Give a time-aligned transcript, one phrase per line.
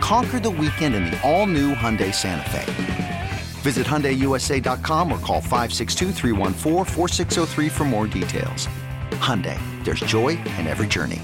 [0.00, 3.30] Conquer the weekend in the all-new Hyundai Santa Fe.
[3.62, 6.12] Visit HyundaiUSA.com or call 562
[7.70, 8.68] for more details.
[9.18, 11.20] Hyundai, there's joy in every journey.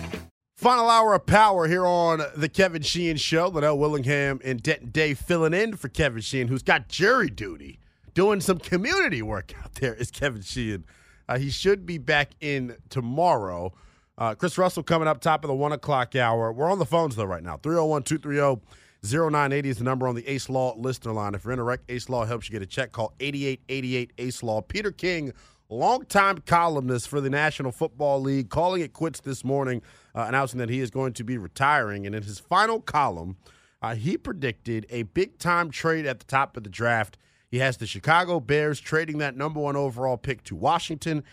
[0.57, 3.51] Final hour of power here on the Kevin Sheehan Show.
[3.51, 7.81] Lynnell Willingham and Denton Day filling in for Kevin Sheehan, who's got jury duty,
[8.15, 10.85] doing some community work out there, is Kevin Sheehan.
[11.29, 13.75] Uh, he should be back in tomorrow.
[14.17, 16.53] Uh, Chris Russell coming up top of the one o'clock hour.
[16.53, 17.57] We're on the phones though right now.
[17.57, 18.63] 301 230
[19.03, 21.35] 0980 is the number on the Ace Law listener line.
[21.35, 22.93] If you're in a wreck, Ace Law helps you get a check.
[22.93, 24.63] Call 8888 Ace Law.
[24.63, 25.33] Peter King,
[25.69, 29.83] longtime columnist for the National Football League, calling it quits this morning,
[30.15, 32.07] uh, announcing that he is going to be retiring.
[32.07, 33.37] And in his final column,
[33.83, 37.19] uh, he predicted a big time trade at the top of the draft.
[37.51, 41.25] He has the Chicago Bears trading that number one overall pick to Washington.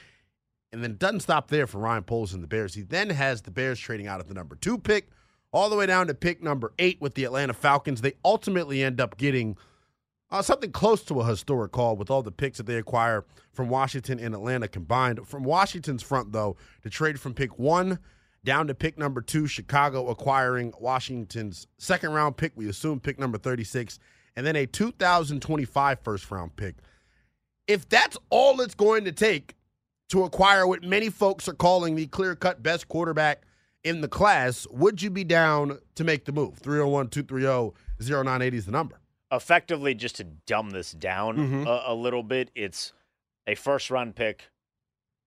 [0.71, 2.73] And then it doesn't stop there for Ryan Poles and the Bears.
[2.73, 5.09] He then has the Bears trading out of the number two pick
[5.51, 8.01] all the way down to pick number eight with the Atlanta Falcons.
[8.01, 9.57] They ultimately end up getting
[10.31, 13.67] uh, something close to a historic call with all the picks that they acquire from
[13.67, 15.27] Washington and Atlanta combined.
[15.27, 17.99] From Washington's front, though, to trade from pick one
[18.43, 23.37] down to pick number two, Chicago acquiring Washington's second round pick, we assume pick number
[23.37, 23.99] 36,
[24.35, 26.75] and then a 2025 first round pick.
[27.67, 29.55] If that's all it's going to take
[30.11, 33.44] to acquire what many folks are calling the clear cut best quarterback
[33.83, 36.57] in the class, would you be down to make the move?
[36.57, 38.99] 301 230 0980 is the number.
[39.31, 41.66] Effectively, just to dumb this down mm-hmm.
[41.66, 42.91] a, a, little bit, it's
[43.47, 44.49] a first round pick,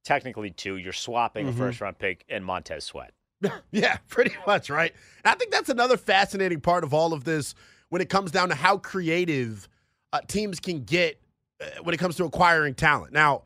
[0.05, 0.77] technically two.
[0.77, 1.61] You're swapping mm-hmm.
[1.61, 3.13] a first round pick and Montez Sweat.
[3.71, 4.93] yeah, pretty much, right?
[5.25, 7.55] And I think that's another fascinating part of all of this
[7.89, 9.67] when it comes down to how creative
[10.13, 11.19] uh, teams can get
[11.63, 13.15] uh, when it comes to acquiring talent.
[13.15, 13.45] Now,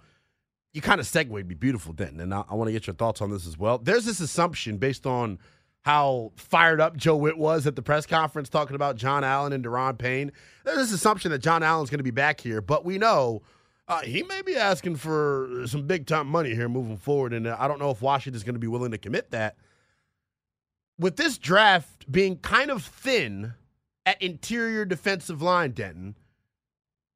[0.72, 3.20] you kind of segued me beautiful, Denton, and I, I want to get your thoughts
[3.20, 3.78] on this as well.
[3.78, 5.38] There's this assumption based on
[5.82, 9.64] how fired up Joe Whitt was at the press conference talking about John Allen and
[9.64, 10.32] Daron Payne.
[10.64, 13.42] There's this assumption that John Allen's going to be back here, but we know
[13.86, 17.66] uh, he may be asking for some big time money here moving forward, and I
[17.68, 19.56] don't know if Washington's going to be willing to commit that.
[20.98, 23.54] With this draft being kind of thin
[24.04, 26.14] at interior defensive line, Denton–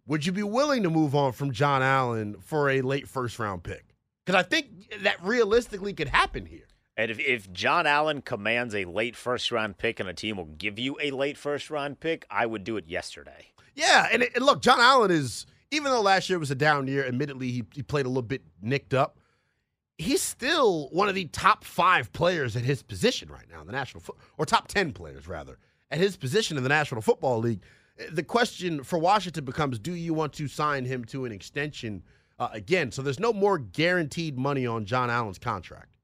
[0.07, 3.63] would you be willing to move on from John Allen for a late first round
[3.63, 3.95] pick?
[4.25, 6.67] Because I think that realistically could happen here.
[6.97, 10.45] And if, if John Allen commands a late first round pick and a team will
[10.45, 13.47] give you a late first round pick, I would do it yesterday.
[13.75, 14.09] Yeah.
[14.13, 17.51] And, and look, John Allen is, even though last year was a down year, admittedly,
[17.51, 19.19] he, he played a little bit nicked up.
[19.99, 23.73] He's still one of the top five players at his position right now in the
[23.73, 25.59] National Fo- or top 10 players, rather,
[25.91, 27.63] at his position in the National Football League
[28.11, 32.03] the question for Washington becomes do you want to sign him to an extension
[32.39, 32.91] uh, again?
[32.91, 35.99] So there's no more guaranteed money on John Allen's contract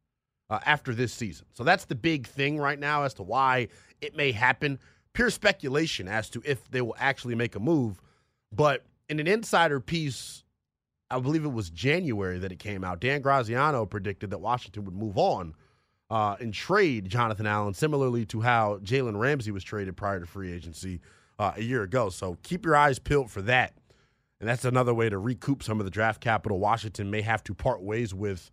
[0.50, 1.46] uh, after this season.
[1.52, 3.68] So that's the big thing right now as to why
[4.00, 4.78] it may happen.
[5.12, 8.00] Pure speculation as to if they will actually make a move.
[8.52, 10.44] But in an insider piece,
[11.10, 14.94] I believe it was January that it came out, Dan Graziano predicted that Washington would
[14.94, 15.54] move on
[16.10, 20.52] uh, and trade Jonathan Allen, similarly to how Jalen Ramsey was traded prior to free
[20.52, 21.00] agency
[21.38, 22.08] uh, a year ago.
[22.08, 23.74] So keep your eyes peeled for that.
[24.40, 27.54] And that's another way to recoup some of the draft capital Washington may have to
[27.54, 28.50] part ways with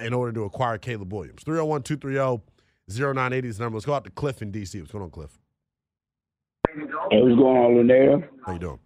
[0.00, 1.42] in order to acquire Caleb Williams.
[1.44, 2.42] 301 230
[2.88, 3.76] 0980 is the number.
[3.76, 4.78] Let's go out to Cliff in D.C.
[4.80, 5.38] What's going on, Cliff?
[6.68, 8.28] Hey, what's going on, Lynnell?
[8.44, 8.78] How you doing?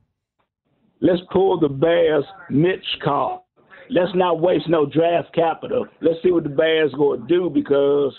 [1.01, 3.47] let's pull the Bears Mitch call.
[3.91, 5.87] Let's not waste no draft capital.
[6.03, 8.15] Let's see what the Bears going to do because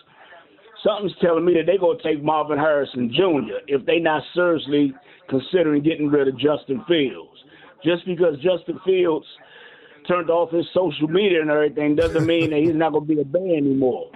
[0.84, 3.60] something's telling me that they're going to take Marvin Harrison Jr.
[3.68, 4.94] if they're not seriously
[5.30, 7.38] considering getting rid of Justin Fields.
[7.84, 9.26] Just because Justin Fields
[10.08, 13.22] turned off his social media and everything doesn't mean that he's not going to be
[13.22, 14.12] a Bear anymore.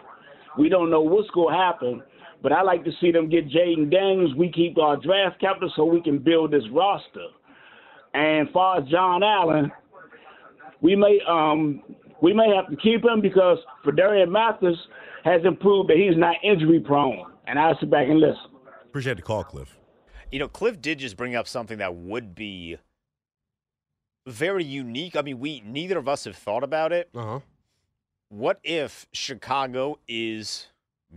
[0.58, 2.04] We don't know what's going to happen,
[2.42, 4.36] but I like to see them get Jayden Daniels.
[4.36, 7.28] We keep our draft capital so we can build this roster.
[8.14, 9.72] And as far as John Allen,
[10.82, 11.82] we may um
[12.24, 14.78] we may have to keep him because Phidarian Mathis
[15.26, 17.26] has improved that he's not injury prone.
[17.46, 18.46] And I'll sit back and listen.
[18.86, 19.78] Appreciate the call, Cliff.
[20.32, 22.78] You know, Cliff did just bring up something that would be
[24.26, 25.18] very unique.
[25.18, 27.10] I mean, we neither of us have thought about it.
[27.14, 27.40] Uh huh.
[28.30, 30.68] What if Chicago is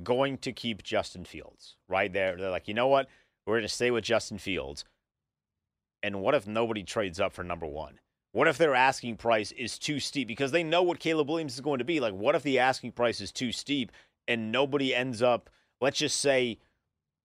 [0.02, 1.76] going to keep Justin Fields?
[1.88, 3.08] Right there, they're like, you know what?
[3.46, 4.84] We're going to stay with Justin Fields.
[6.02, 8.00] And what if nobody trades up for number one?
[8.36, 11.62] What if their asking price is too steep because they know what Caleb Williams is
[11.62, 12.00] going to be?
[12.00, 13.90] Like, what if the asking price is too steep
[14.28, 15.48] and nobody ends up,
[15.80, 16.58] let's just say,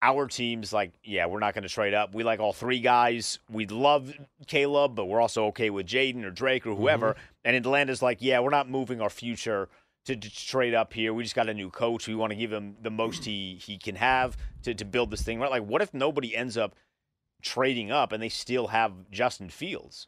[0.02, 2.16] our team's like, yeah, we're not going to trade up.
[2.16, 3.40] We like all three guys.
[3.50, 4.14] We love
[4.48, 7.10] Caleb, but we're also okay with Jayden or Drake or whoever.
[7.10, 7.22] Mm-hmm.
[7.44, 9.68] And Atlanta's like, yeah, we're not moving our future
[10.06, 11.14] to, to trade up here.
[11.14, 12.08] We just got a new coach.
[12.08, 15.24] We want to give him the most he he can have to to build this
[15.24, 15.52] thing right.
[15.52, 16.74] Like, what if nobody ends up
[17.42, 20.08] trading up and they still have Justin Fields?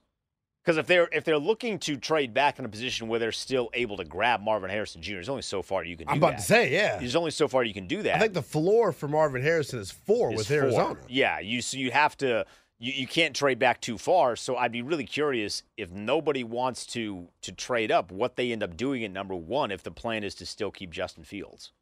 [0.63, 3.69] Because if they're if they're looking to trade back in a position where they're still
[3.74, 6.06] able to grab Marvin Harrison Jr., there's only so far you can.
[6.06, 6.12] do that.
[6.12, 6.38] I'm about that.
[6.38, 7.00] to say, yeah.
[7.00, 8.15] There's only so far you can do that.
[8.15, 10.57] I think the floor for Marvin Harrison is four is with four.
[10.57, 11.00] Arizona.
[11.10, 12.45] Yeah, you so you have to
[12.80, 14.38] you, you can't trade back too far.
[14.38, 18.63] So I'd be really curious if nobody wants to to trade up, what they end
[18.63, 21.74] up doing at number one if the plan is to still keep Justin Fields.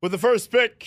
[0.00, 0.86] With the first pick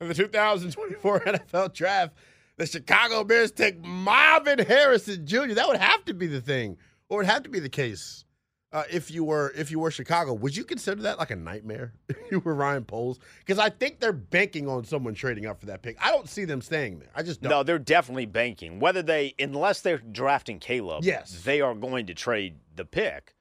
[0.00, 2.14] in the 2024 NFL Draft,
[2.60, 5.54] the Chicago Bears take Marvin Harrison Jr.
[5.54, 6.76] That would have to be the thing,
[7.08, 8.26] or it would have to be the case.
[8.70, 11.94] Uh, if you were if you were Chicago, would you consider that like a nightmare?
[12.10, 15.66] if you were Ryan Poles, because I think they're banking on someone trading up for
[15.66, 15.96] that pick.
[16.04, 17.08] I don't see them staying there.
[17.16, 17.48] I just don't.
[17.48, 18.78] No, they're definitely banking.
[18.78, 21.40] Whether they unless they're drafting Caleb, Yes.
[21.42, 23.34] they are going to trade the pick.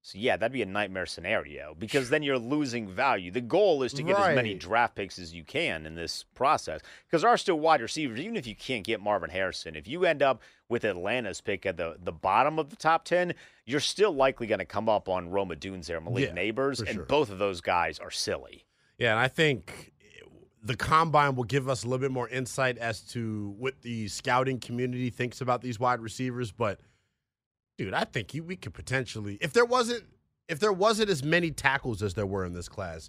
[0.00, 3.30] So yeah, that'd be a nightmare scenario because then you're losing value.
[3.30, 6.80] The goal is to get as many draft picks as you can in this process
[7.06, 8.20] because there are still wide receivers.
[8.20, 11.76] Even if you can't get Marvin Harrison, if you end up with Atlanta's pick at
[11.76, 13.34] the the bottom of the top ten,
[13.66, 16.88] you're still likely going to come up on Rome Odunze there, Malik Yeah, Nabers, and
[16.90, 17.04] sure.
[17.04, 18.64] both of those guys are silly.
[18.98, 20.24] Yeah, and I think eh,
[20.62, 24.58] the combine will give us a little bit more insight as to what the scouting
[24.60, 26.50] community thinks about these wide receivers.
[26.52, 26.80] But
[27.78, 30.04] dude, I think you, we could potentially, if there wasn't,
[30.48, 33.08] if there wasn't as many tackles as there were in this class,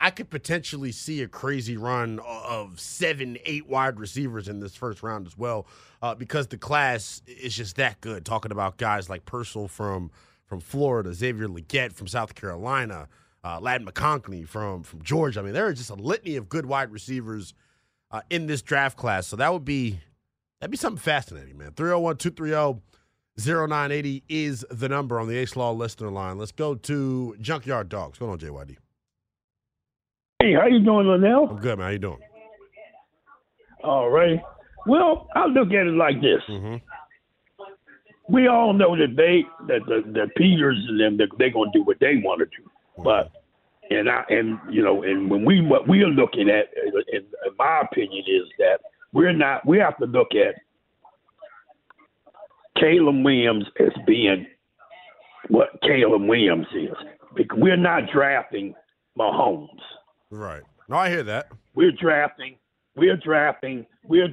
[0.00, 5.02] I could potentially see a crazy run of seven, eight wide receivers in this first
[5.02, 5.66] round as well,
[6.02, 8.24] uh, because the class is just that good.
[8.24, 10.10] Talking about guys like Pearsall from
[10.46, 13.08] from Florida, Xavier Legette from South Carolina,
[13.44, 15.40] uh, Ladd McConkey from from Georgia.
[15.40, 17.52] I mean, there are just a litany of good wide receivers
[18.10, 19.26] uh, in this draft class.
[19.26, 20.00] So that would be
[20.60, 21.72] that'd be something fascinating, man.
[21.72, 22.80] 301 230
[23.38, 26.38] 0980 is the number on the Ace Law listener line.
[26.38, 28.20] Let's go to Junkyard Dogs.
[28.20, 28.76] What's going on, JYD?
[30.40, 31.50] Hey, how you doing, Lynnell?
[31.50, 31.86] I'm good, man.
[31.86, 32.18] How you doing?
[33.84, 34.40] All right.
[34.86, 36.42] Well, I look at it like this.
[36.48, 36.76] Mm-hmm.
[38.32, 41.82] We all know that they, that the, the Peters and them, that they're gonna do
[41.82, 42.70] what they want to do.
[43.02, 43.30] But,
[43.90, 47.56] and I, and you know, and when we what we are looking at, in, in
[47.58, 48.80] my opinion, is that
[49.12, 49.66] we're not.
[49.66, 50.54] We have to look at
[52.80, 54.46] Caleb Williams as being
[55.48, 56.96] what Caleb Williams is,
[57.36, 58.74] because we're not drafting
[59.18, 59.68] Mahomes.
[60.30, 60.62] Right.
[60.88, 61.48] No, I hear that.
[61.74, 62.56] We're drafting.
[62.96, 63.86] We're drafting.
[64.04, 64.28] We're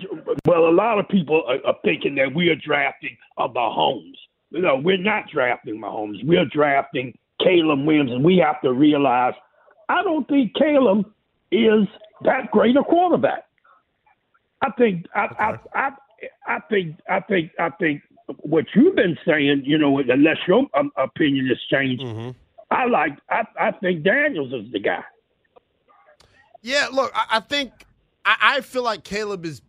[0.46, 0.68] well.
[0.68, 4.16] A lot of people are, are thinking that we are drafting a Mahomes.
[4.52, 6.26] No, we're not drafting Mahomes.
[6.26, 9.34] We're drafting Caleb Williams, and we have to realize.
[9.90, 11.06] I don't think Caleb
[11.52, 11.88] is
[12.24, 13.46] that great a quarterback.
[14.62, 15.06] I think.
[15.16, 15.28] I.
[15.40, 15.90] I, I
[16.48, 17.00] I think.
[17.10, 17.52] I think.
[17.60, 18.02] I think
[18.40, 19.64] what you've been saying.
[19.66, 22.32] You know, unless your um, opinion has changed, Mm-hmm.
[22.70, 23.18] I like.
[23.30, 23.44] I.
[23.60, 25.04] I think Daniels is the guy.
[26.62, 27.72] Yeah, look, I, I think
[28.26, 29.62] I, I feel like Caleb is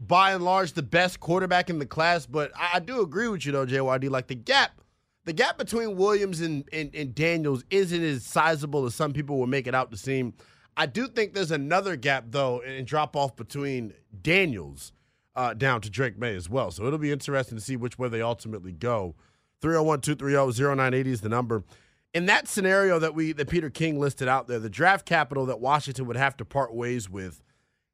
[0.00, 3.44] by and large the best quarterback in the class, but I, I do agree with
[3.44, 4.08] you though, JYD.
[4.08, 4.80] Like the gap,
[5.26, 9.46] the gap between Williams and, and, and Daniels isn't as sizable as some people will
[9.46, 10.32] make it out to seem.
[10.76, 13.92] I do think there's another gap though, and drop off between
[14.22, 14.92] Daniels
[15.36, 16.70] uh, down to Drake Maye as well.
[16.70, 19.14] So it'll be interesting to see which way they ultimately go.
[19.62, 21.64] 301-230-0980 is the number.
[22.12, 25.60] In that scenario that we that Peter King listed out there, the draft capital that
[25.60, 27.42] Washington would have to part ways with,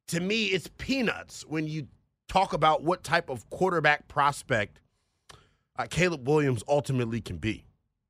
[0.07, 1.87] to me, it's peanuts when you
[2.27, 4.79] talk about what type of quarterback prospect
[5.77, 7.65] uh, Caleb Williams ultimately can be,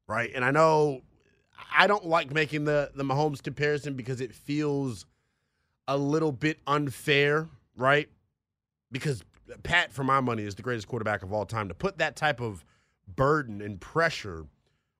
[0.07, 0.31] right?
[0.33, 1.01] And I know
[1.75, 5.05] I don't like making the the Mahomes comparison because it feels
[5.87, 8.09] a little bit unfair, right?
[8.91, 9.23] Because
[9.63, 11.67] Pat, for my money, is the greatest quarterback of all time.
[11.67, 12.63] To put that type of
[13.07, 14.45] burden and pressure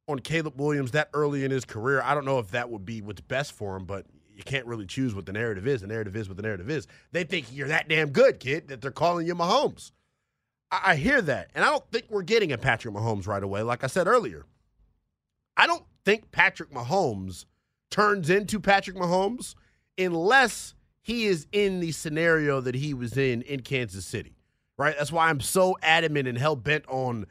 [0.08, 3.02] on Caleb Williams that early in his career, I don't know if that would be
[3.02, 5.82] what's best for him, but you can't really choose what the narrative is.
[5.82, 6.88] The narrative is what the narrative is.
[7.12, 9.92] They think you're that damn good, kid, that they're calling you Mahomes.
[10.72, 11.50] I, I hear that.
[11.56, 13.64] And I don't think we're getting a Patrick Mahomes right away.
[13.64, 14.46] Like I said earlier,
[15.58, 17.46] I don't think Patrick Mahomes
[17.90, 19.56] turns into Patrick Mahomes
[19.98, 20.76] unless
[21.08, 24.36] he is in the scenario that he was in in Kansas City,
[24.76, 24.94] right?
[24.98, 27.28] That's why I'm so adamant and hell bent on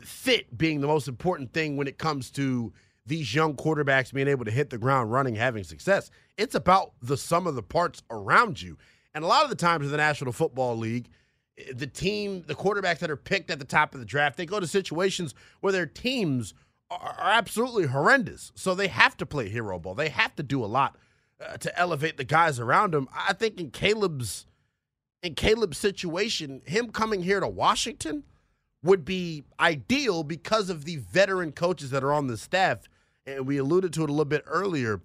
[0.00, 2.72] fit being the most important thing when it comes to
[3.04, 6.10] these young quarterbacks being able to hit the ground running, having success.
[6.38, 8.78] It's about the sum of the parts around you.
[9.14, 11.10] And a lot of the times in the National Football League,
[11.74, 14.60] the team, the quarterbacks that are picked at the top of the draft, they go
[14.60, 16.54] to situations where their teams
[16.90, 18.50] are, absolutely horrendous.
[18.54, 19.94] So they have to play hero ball.
[19.94, 20.96] They have to do a lot
[21.44, 23.08] uh, to elevate the guys around him.
[23.14, 24.46] I think in Caleb's
[25.22, 28.24] in Caleb's situation, him coming here to Washington
[28.82, 32.88] would be ideal because of the veteran coaches that are on the staff.
[33.26, 35.02] And we alluded to it a little bit earlier.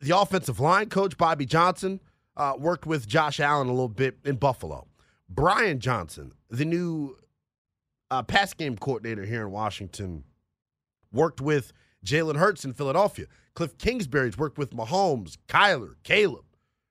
[0.00, 2.00] The offensive line coach, Bobby Johnson,
[2.36, 4.88] uh, worked with Josh Allen a little bit in Buffalo.
[5.28, 7.16] Brian Johnson, the new
[8.10, 10.24] uh, pass game coordinator here in Washington,
[11.12, 11.72] worked with
[12.04, 13.26] Jalen Hurts in Philadelphia.
[13.54, 16.44] Cliff Kingsbury's worked with Mahomes, Kyler, Caleb,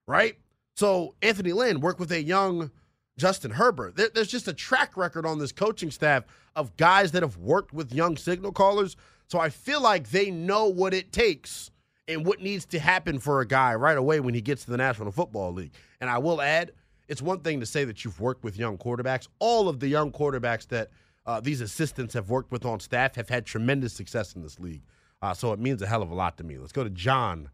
[0.07, 0.37] right?
[0.75, 2.71] So Anthony Lynn worked with a young
[3.17, 3.95] Justin Herbert.
[3.95, 6.23] There, there's just a track record on this coaching staff
[6.55, 8.95] of guys that have worked with young signal callers.
[9.27, 11.71] So I feel like they know what it takes
[12.07, 14.77] and what needs to happen for a guy right away when he gets to the
[14.77, 15.73] National Football League.
[16.01, 16.71] And I will add,
[17.07, 19.27] it's one thing to say that you've worked with young quarterbacks.
[19.39, 20.89] All of the young quarterbacks that
[21.25, 24.83] uh, these assistants have worked with on staff have had tremendous success in this league.
[25.25, 26.55] Uh, so it means a hell of a lot to me.
[26.59, 27.49] Let's go to John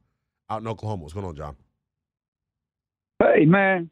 [0.49, 1.03] out in Oklahoma.
[1.03, 1.55] What's going on, John?
[3.23, 3.89] Hey, man.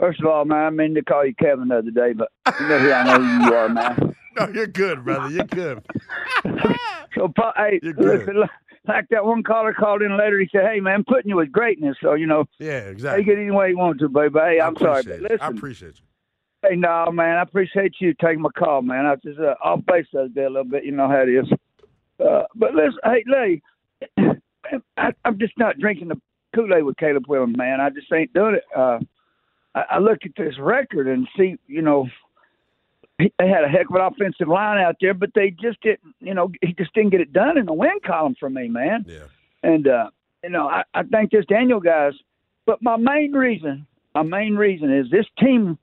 [0.00, 2.66] First of all, man, I mean to call you Kevin the other day, but you
[2.66, 4.16] know who I know who you are, man.
[4.36, 5.30] No, you're good, brother.
[5.32, 5.80] You're good.
[7.14, 8.20] so, hey, You're good.
[8.26, 8.42] listen,
[8.88, 11.96] like that one caller called in later, he said, "Hey, man, putting you with greatness."
[12.02, 13.22] So you know, Yeah, exactly.
[13.22, 14.34] take it any way you want to, baby.
[14.40, 15.40] Hey, I'm sorry, but it.
[15.40, 16.68] I appreciate you.
[16.68, 19.06] hey, no, man, I appreciate you taking my call, man.
[19.06, 20.84] I was just uh, off base the other day a little bit.
[20.84, 21.46] You know how it is.
[22.20, 23.62] Uh, but listen, hey, Lee,
[24.96, 26.20] I, I'm just not drinking the
[26.54, 27.80] Kool Aid with Caleb Williams, man.
[27.80, 28.64] I just ain't doing it.
[28.76, 28.98] Uh,
[29.74, 32.08] I, I look at this record and see, you know,
[33.18, 36.14] he- they had a heck of an offensive line out there, but they just didn't,
[36.20, 39.04] you know, he just didn't get it done in the win column for me, man.
[39.08, 39.24] Yeah.
[39.62, 40.10] And uh,
[40.42, 42.12] you know, I, I think this Daniel guys.
[42.66, 45.78] But my main reason, my main reason is this team.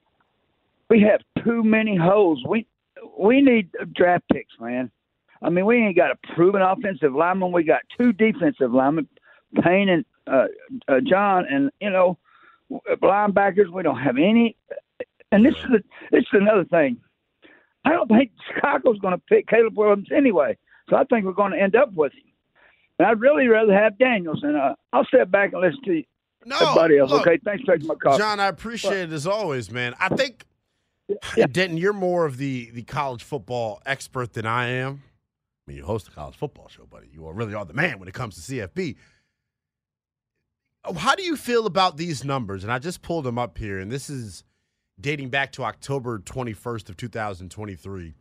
[0.90, 2.44] We have too many holes.
[2.48, 2.66] We
[3.18, 4.92] we need draft picks, man.
[5.42, 7.52] I mean, we ain't got a proven offensive lineman.
[7.52, 9.08] We got two defensive linemen,
[9.64, 10.46] Payne and uh,
[10.88, 12.18] uh, John, and you know,
[13.02, 13.70] linebackers.
[13.72, 14.56] We don't have any.
[15.32, 16.98] And this is the, this is another thing.
[17.86, 20.58] I don't think Chicago's going to pick Caleb Williams anyway.
[20.90, 22.24] So I think we're going to end up with him.
[23.00, 24.44] And I'd really rather have Daniels.
[24.44, 26.04] And uh, I'll step back and listen to you,
[26.46, 27.10] No, everybody else.
[27.10, 28.18] look, okay, thanks for taking my call.
[28.18, 29.96] John, I appreciate it as always, man.
[30.00, 30.46] I think
[31.36, 31.48] Yeah.
[31.48, 35.02] Denton, you're more of the the college football expert than I am.
[35.68, 37.08] Mean, you host a college football show, buddy.
[37.12, 38.96] You are really are the man when it comes to CFB.
[40.84, 42.64] Oh, How do you feel about these numbers?
[42.64, 44.44] And I just pulled them up here, and this is
[45.00, 48.16] dating back to October 21st of 2023.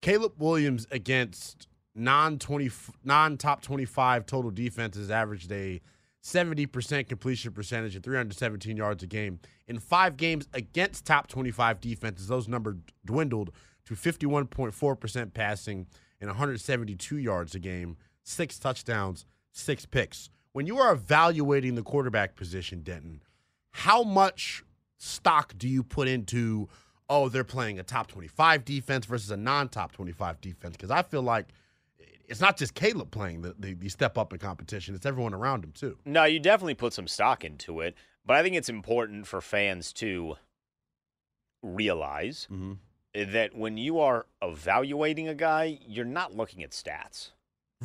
[0.00, 2.70] Caleb Williams against non 20
[3.04, 5.80] non top 25 total defenses averaged a
[6.24, 9.40] 70% completion percentage and 317 yards a game.
[9.66, 13.50] In 5 games against top 25 defenses, those numbers dwindled
[13.86, 15.86] to 51.4% passing
[16.22, 20.30] and 172 yards a game, 6 touchdowns, 6 picks.
[20.52, 23.22] When you are evaluating the quarterback position, Denton,
[23.72, 24.64] how much
[24.98, 26.68] stock do you put into
[27.10, 31.22] oh they're playing a top 25 defense versus a non-top 25 defense because i feel
[31.22, 31.48] like
[32.28, 35.64] it's not just caleb playing the, the, the step up in competition it's everyone around
[35.64, 39.26] him too No, you definitely put some stock into it, but I think it's important
[39.26, 40.36] for fans to
[41.62, 42.74] realize mm-hmm.
[43.14, 47.30] That when you are evaluating a guy, you're not looking at stats.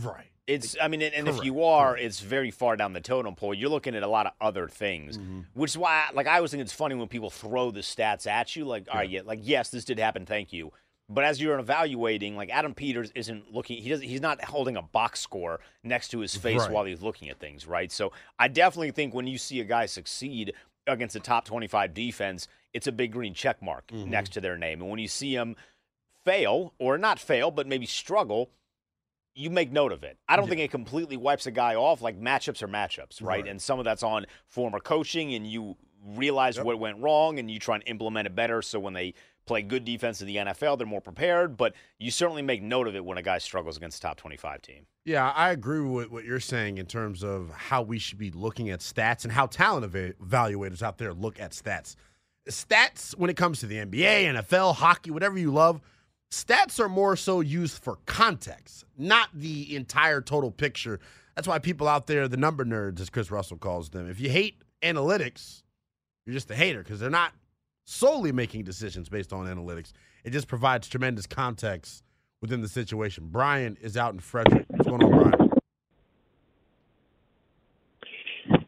[0.04, 2.06] right It's, I mean, and, and if you are, correct.
[2.06, 3.54] it's very far down the totem pole.
[3.54, 5.46] You're looking at a lot of other things, Mhm.
[5.56, 8.56] which is why, like, I always think it's funny when people throw the stats at
[8.56, 10.72] you, like, all right, yeah, like, yes, this did happen, thank you.
[11.10, 14.82] But as you're evaluating, like Adam Peters isn't looking, he doesn't, he's not holding a
[14.82, 16.72] box score next to his face Right.
[16.72, 17.92] while he's looking at things, right?
[17.92, 20.54] So I definitely think when you see a guy succeed
[20.86, 24.08] against a top 25 defense, it's a big green check mark Mhm.
[24.08, 24.82] next to their name.
[24.82, 25.56] And when you see them
[26.24, 28.52] fail or not fail, but maybe struggle,
[29.34, 30.18] you make note of it.
[30.28, 32.02] I don't think it completely wipes a guy off.
[32.02, 33.42] Like matchups are matchups, right?
[33.44, 33.48] Right.
[33.48, 37.60] And some of that's on former coaching, and you realize what went wrong, and you
[37.60, 38.62] try and implement it better.
[38.62, 39.14] So when they
[39.46, 41.56] play good defense in the NFL, they're more prepared.
[41.56, 44.62] But you certainly make note of it when a guy struggles against a top twenty-five
[44.62, 44.88] team.
[45.06, 48.70] Yeah, I agree with what you're saying in terms of how we should be looking
[48.72, 51.96] at stats and how talent eva- evaluators out there look at stats.
[52.48, 55.82] Stats, when it comes to the NBA, NFL, hockey, whatever you love,
[56.32, 61.00] stats are more so used for context, not the entire total picture.
[61.36, 64.30] That's why people out there, the number nerds, as Chris Russell calls them, if you
[64.30, 65.64] hate analytics,
[66.26, 67.34] you're just a hater because they're not
[67.86, 69.94] solely making decisions based on analytics.
[70.24, 72.04] It just provides tremendous context
[72.42, 73.30] within the situation.
[73.32, 74.66] Brian is out in Frederick.
[74.70, 75.52] What's going on, Brian?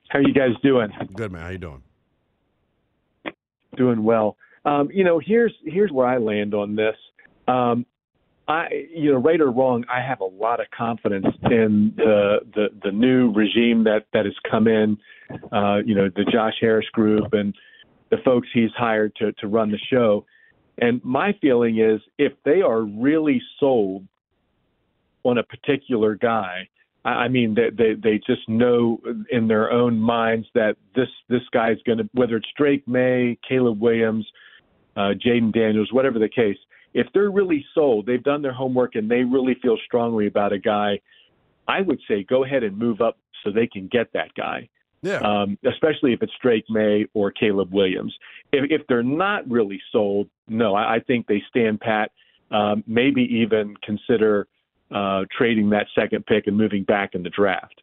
[0.10, 0.90] How are you guys doing?
[1.14, 1.42] Good man.
[1.42, 1.84] How you doing?
[3.80, 4.36] Doing well.
[4.66, 6.98] Um, you know, here's here's where I land on this.
[7.48, 7.86] Um,
[8.46, 12.68] I, you know, right or wrong, I have a lot of confidence in the the,
[12.84, 14.98] the new regime that that has come in.
[15.54, 17.56] Uh, you know, the Josh Harris group and
[18.12, 20.26] the folks he's hired to to run the show.
[20.78, 24.06] And my feeling is, if they are really sold
[25.24, 26.68] on a particular guy,
[27.06, 29.00] I mean, they, they they just know
[29.32, 33.82] in their own minds that this this guy's going to whether it's Drake Maye, Caleb
[33.82, 34.28] Williams,
[34.98, 36.58] uh, Jayden Daniels, whatever the case.
[36.94, 40.60] If they're really sold, they've done their homework and they really feel strongly about a
[40.60, 41.00] guy.
[41.68, 44.68] I would say go ahead and move up so they can get that guy.
[45.02, 45.20] Yeah.
[45.20, 48.14] Um, especially if it's Drake Maye or Caleb Williams.
[48.52, 52.12] If, if they're not really sold, no, I, I think they stand pat.
[52.52, 54.48] Um, maybe even consider
[54.92, 57.82] uh, trading that second pick and moving back in the draft.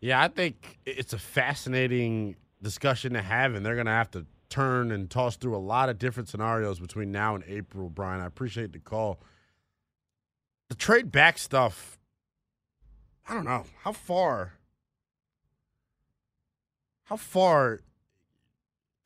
[0.00, 4.26] Yeah, I think it's a fascinating discussion to have, and they're going to have to
[4.48, 8.20] turn and toss through a lot of different scenarios between now and April, Brian.
[8.20, 9.20] I appreciate the call.
[10.68, 11.98] The trade back stuff,
[13.28, 13.64] I don't know.
[13.82, 14.54] How far?
[17.04, 17.80] How far?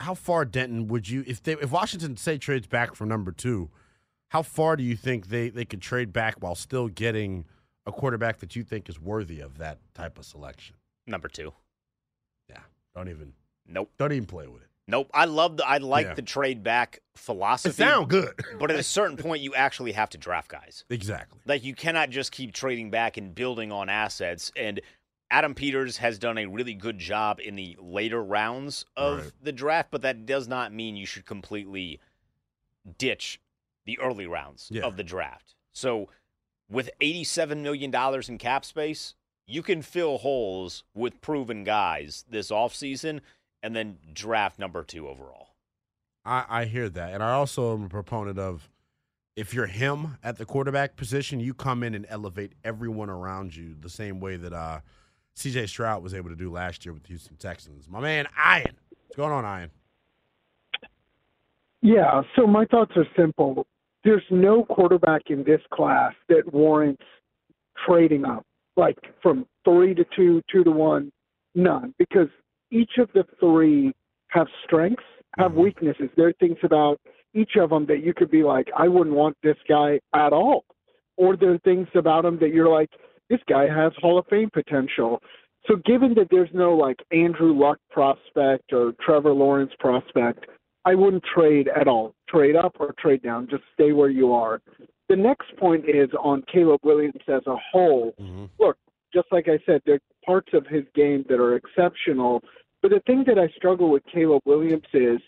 [0.01, 3.71] How far, Denton, would you if they if Washington say trades back from number two?
[4.33, 7.45] How far do you think they they could trade back while still getting
[7.85, 10.77] a quarterback that you think is worthy of that type of selection?
[11.07, 11.53] Number two.
[12.49, 12.61] Yeah,
[12.95, 13.35] don't even
[13.67, 13.91] Nope.
[13.99, 14.69] don't even play with it.
[14.89, 15.11] Nope.
[15.13, 16.15] I love the I like Yeah.
[16.15, 17.71] the trade back philosophy.
[17.83, 20.85] It sound good, but at a certain point you actually have to draft guys.
[20.89, 21.41] exactly.
[21.45, 24.51] Like you cannot just keep trading back and building on assets.
[24.57, 24.81] And
[25.31, 29.33] Adam Peters has done a really good job in the later rounds of Right.
[29.43, 32.01] the draft, but that does not mean you should completely
[32.99, 33.39] ditch
[33.85, 34.83] the early rounds Yeah.
[34.85, 35.55] of the draft.
[35.73, 36.09] So
[36.71, 37.93] with $87 million
[38.29, 39.15] in cap space,
[39.47, 43.21] you can fill holes with proven guys this offseason
[43.63, 45.49] and then draft number two overall.
[46.25, 48.69] I, I hear that, and I also am a proponent of
[49.35, 53.75] if you're him at the quarterback position, you come in and elevate everyone around you
[53.81, 54.81] the same way that uh,
[55.35, 55.67] C.J.
[55.67, 57.89] Stroud was able to do last year with the Houston Texans.
[57.89, 59.71] My man, Ian, what's going on, Ian?
[61.81, 63.67] Yeah, so my thoughts are simple.
[64.05, 67.03] There's no quarterback in this class that warrants
[67.87, 68.45] trading up,
[68.77, 71.11] like from three to two, two to one,
[71.55, 72.29] none, because
[72.71, 73.93] each of the three
[74.29, 75.05] have strengths,
[75.39, 75.63] have mm-hmm.
[75.63, 76.09] weaknesses.
[76.17, 76.99] There are things about
[77.35, 80.65] each of them that you could be like, I wouldn't want this guy at all.
[81.17, 82.91] Or there are things about him that you're like,
[83.31, 85.21] this guy has Hall of Fame potential.
[85.67, 90.47] So given that there's no like Andrew Luck prospect or Trevor Lawrence prospect,
[90.85, 92.15] I wouldn't trade at all.
[92.29, 93.49] Trade up or trade down.
[93.49, 94.61] Just stay where you are.
[95.09, 98.15] The next point is on Caleb Williams as a whole.
[98.21, 98.47] Mm-hmm.
[98.59, 98.77] Look,
[99.15, 102.43] just like I said, there are parts of his game that are exceptional.
[102.81, 105.21] But the thing that I struggle with Caleb Williams is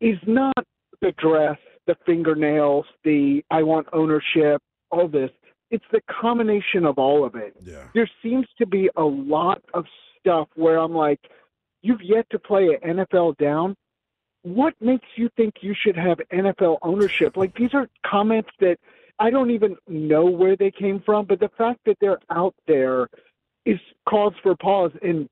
[0.00, 0.64] is not
[1.02, 5.30] the dress, the fingernails, the I want ownership, all this.
[5.70, 7.54] It's the combination of all of it.
[7.62, 7.84] Yeah.
[7.94, 9.84] There seems to be a lot of
[10.18, 11.20] stuff where I'm like,
[11.82, 13.76] you've yet to play an NFL down.
[14.42, 17.36] What makes you think you should have NFL ownership?
[17.36, 18.78] Like these are comments that
[19.18, 23.08] I don't even know where they came from, but the fact that they're out there
[23.66, 24.92] is cause for pause.
[25.02, 25.28] And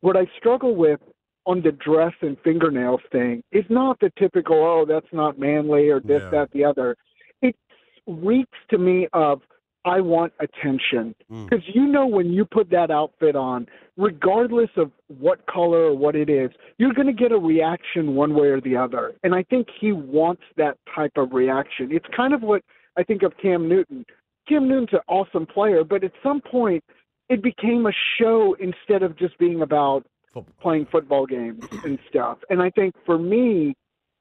[0.00, 1.00] what I struggle with
[1.44, 6.00] on the dress and fingernails thing is not the typical, oh, that's not manly or
[6.00, 6.30] this, Yeah.
[6.30, 6.96] that, the other.
[7.42, 7.56] It
[8.06, 9.42] reeks to me of,
[9.84, 11.14] I want attention.
[11.30, 11.48] Mm.
[11.48, 13.66] Because you know when you put that outfit on,
[13.96, 18.34] regardless of what color or what it is, you're going to get a reaction one
[18.34, 19.14] way or the other.
[19.22, 21.90] And I think he wants that type of reaction.
[21.90, 22.62] It's kind of what
[22.96, 24.04] I think of Cam Newton.
[24.48, 26.82] Cam Newton's an awesome player, but at some point,
[27.28, 30.54] it became a show instead of just being about Football.
[30.60, 32.38] playing football games and stuff.
[32.50, 33.74] And I think for me,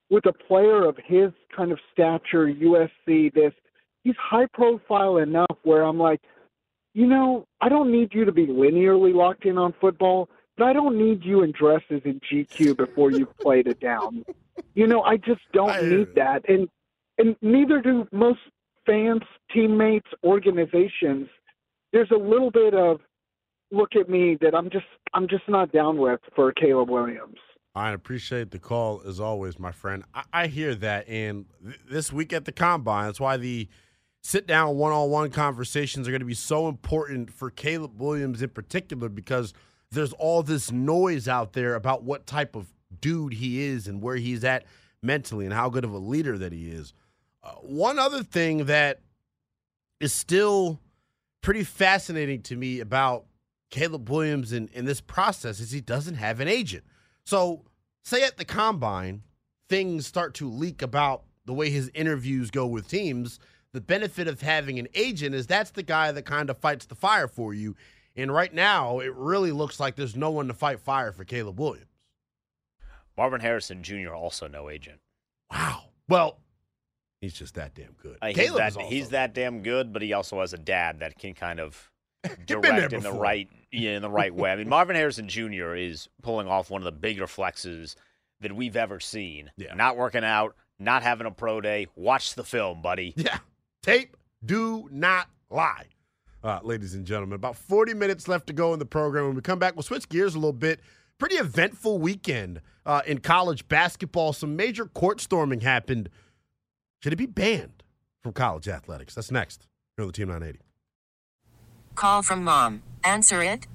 [0.09, 3.53] with a player of his kind of stature, USC, this
[4.03, 6.21] he's high profile enough where I'm like,
[6.93, 10.73] you know, I don't need you to be linearly locked in on football, but I
[10.73, 14.25] don't need you in dresses in GQ before you've played it down.
[14.73, 16.47] You know, I just don't I- need that.
[16.49, 16.67] And
[17.17, 18.39] and neither do most
[18.85, 19.21] fans,
[19.53, 21.27] teammates, organizations.
[21.93, 22.99] There's a little bit of
[23.71, 27.37] look at me that I'm just I'm just not down with for Caleb Williams.
[27.73, 30.03] I appreciate the call as always, my friend.
[30.13, 33.69] I, I hear that, and th- this week at the combine, that's why the
[34.21, 38.41] sit down one on one conversations are going to be so important for Caleb Williams
[38.41, 39.53] in particular because
[39.91, 44.15] there's all this noise out there about what type of dude he is and where
[44.15, 44.65] he's at
[45.01, 46.93] mentally and how good of a leader that he is.
[47.43, 49.01] Uh, one other thing that
[49.99, 50.79] is still
[51.41, 53.25] pretty fascinating to me about
[53.71, 56.83] Caleb Williams in, in this process is he doesn't have an agent.
[57.25, 57.63] So,
[58.03, 59.23] say at the combine,
[59.69, 63.39] things start to leak about the way his interviews go with teams.
[63.73, 66.95] The benefit of having an agent is that's the guy that kind of fights the
[66.95, 67.75] fire for you.
[68.15, 71.59] And right now, it really looks like there's no one to fight fire for Caleb
[71.59, 71.85] Williams.
[73.17, 74.13] Marvin Harrison Jr.
[74.13, 74.99] also no agent.
[75.51, 75.83] Wow.
[76.09, 76.39] Well,
[77.21, 78.17] he's just that damn good.
[78.21, 80.57] Uh, he's, Caleb that, is also he's that damn good, but he also has a
[80.57, 81.89] dad that can kind of
[82.47, 84.51] You've been there direct in the right yeah, in the right way.
[84.51, 85.75] I mean, Marvin Harrison Jr.
[85.75, 87.95] is pulling off one of the bigger flexes
[88.41, 89.51] that we've ever seen.
[89.55, 89.73] Yeah.
[89.75, 91.87] Not working out, not having a pro day.
[91.95, 93.13] Watch the film, buddy.
[93.15, 93.37] Yeah.
[93.81, 94.15] Tape
[94.45, 95.85] do not lie.
[96.43, 99.27] Uh, ladies and gentlemen, about 40 minutes left to go in the program.
[99.27, 100.79] When we come back, we'll switch gears a little bit.
[101.17, 104.33] Pretty eventful weekend uh, in college basketball.
[104.33, 106.09] Some major court storming happened.
[107.03, 107.83] Should it be banned
[108.21, 109.15] from college athletics?
[109.15, 109.67] That's next
[109.97, 110.59] here on the Team 980.
[111.95, 112.81] Call from mom.
[113.03, 113.67] Answer it.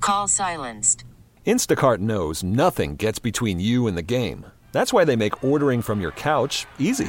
[0.00, 1.04] Call silenced.
[1.46, 4.44] Instacart knows nothing gets between you and the game.
[4.72, 7.08] That's why they make ordering from your couch easy.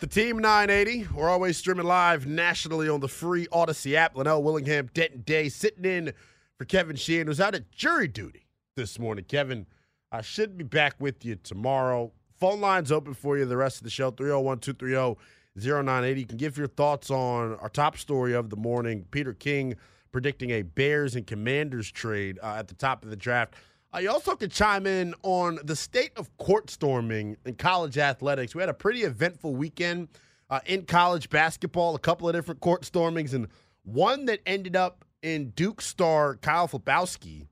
[0.00, 1.08] The Team 980.
[1.12, 4.14] We're always streaming live nationally on the free Audacy app.
[4.14, 6.12] Lynnell Willingham, Denton Day, sitting in
[6.56, 9.24] for Kevin Sheehan, who's out at jury duty this morning.
[9.24, 9.66] Kevin,
[10.12, 12.12] I should be back with you tomorrow.
[12.38, 15.20] Phone lines open for you the rest of the show 301 230
[15.56, 16.20] 0980.
[16.20, 19.74] You can give your thoughts on our top story of the morning Peter King
[20.12, 23.54] predicting a Bears and Commanders trade uh, at the top of the draft.
[23.94, 28.54] Uh, you also could chime in on the state of court storming in college athletics.
[28.54, 30.08] We had a pretty eventful weekend
[30.50, 33.48] uh, in college basketball, a couple of different court stormings, and
[33.84, 37.46] one that ended up in Duke star Kyle Filipowski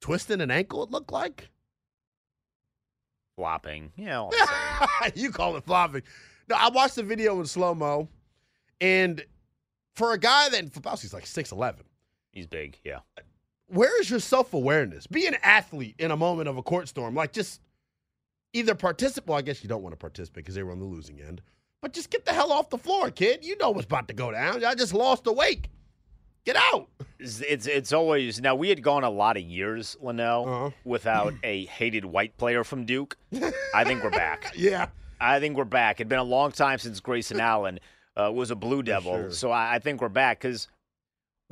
[0.00, 1.50] twisting an ankle, it looked like.
[3.36, 3.92] Flopping.
[3.96, 4.28] Yeah.
[5.14, 6.02] you call it flopping.
[6.48, 8.08] No, I watched the video in slow mo,
[8.80, 9.24] and
[9.94, 11.82] for a guy that Filipowski's like 6'11,
[12.32, 12.78] He's big.
[12.82, 13.00] Yeah.
[13.72, 15.06] Where is your self awareness?
[15.06, 17.14] Be an athlete in a moment of a court storm.
[17.14, 17.60] Like just
[18.52, 19.28] either participate.
[19.28, 21.40] Well, I guess you don't want to participate because they were on the losing end.
[21.80, 23.44] But just get the hell off the floor, kid.
[23.44, 24.64] You know what's about to go down.
[24.64, 25.68] I just lost a wake.
[26.44, 26.88] Get out.
[27.18, 30.70] It's, it's it's always now we had gone a lot of years, Lynnell, Uh-huh.
[30.84, 33.16] without a hated white player from Duke.
[33.74, 34.52] I think we're back.
[34.56, 34.88] Yeah.
[35.20, 36.00] I think we're back.
[36.00, 37.78] It'd been a long time since Grayson Allen
[38.16, 39.30] uh, was a Blue Devil, sure.
[39.30, 40.40] so I, I think we're back.
[40.40, 40.66] Because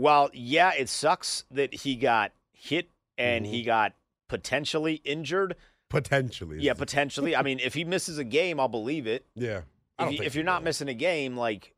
[0.01, 3.55] while yeah, it sucks that he got hit and Mm-hmm.
[3.55, 3.93] he got
[4.29, 5.57] potentially injured.
[5.89, 6.59] Potentially.
[6.61, 7.35] Yeah, potentially.
[7.37, 9.27] I mean, if he misses a game, I'll believe it.
[9.35, 9.63] Yeah.
[9.99, 11.75] If, you, if you're not missing a game, like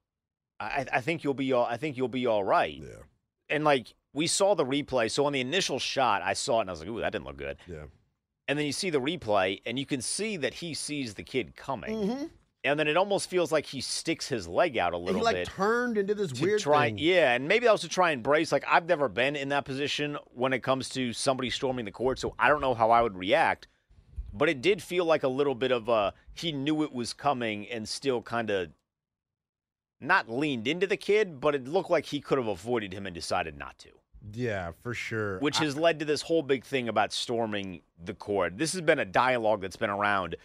[0.60, 1.64] I, I think you'll be all.
[1.64, 2.78] I think you'll be all right.
[2.80, 3.02] Yeah.
[3.48, 6.70] And like we saw the replay, so on the initial shot, I saw it and
[6.70, 7.84] I was like, "Ooh, that didn't look good." Yeah.
[8.46, 11.56] And then you see the replay, and you can see that he sees the kid
[11.56, 12.30] coming, Mhm.
[12.64, 15.36] And then it almost feels like he sticks his leg out a little he like
[15.36, 16.86] bit turned into this weird try.
[16.88, 16.98] thing.
[16.98, 18.52] Yeah, and maybe that was to try and brace.
[18.52, 22.18] Like I've never been in that position when it comes to somebody storming the court,
[22.18, 23.68] so I don't know how I would react.
[24.34, 27.68] But it did feel like a little bit of a he knew it was coming
[27.68, 28.70] and still kind of
[30.00, 33.14] not leaned into the kid, but it looked like he could have avoided him and
[33.14, 33.88] decided not to.
[34.32, 35.38] Yeah, for sure.
[35.40, 38.56] Which I- has led to this whole big thing about storming the court.
[38.56, 40.36] This has been a dialogue that's been around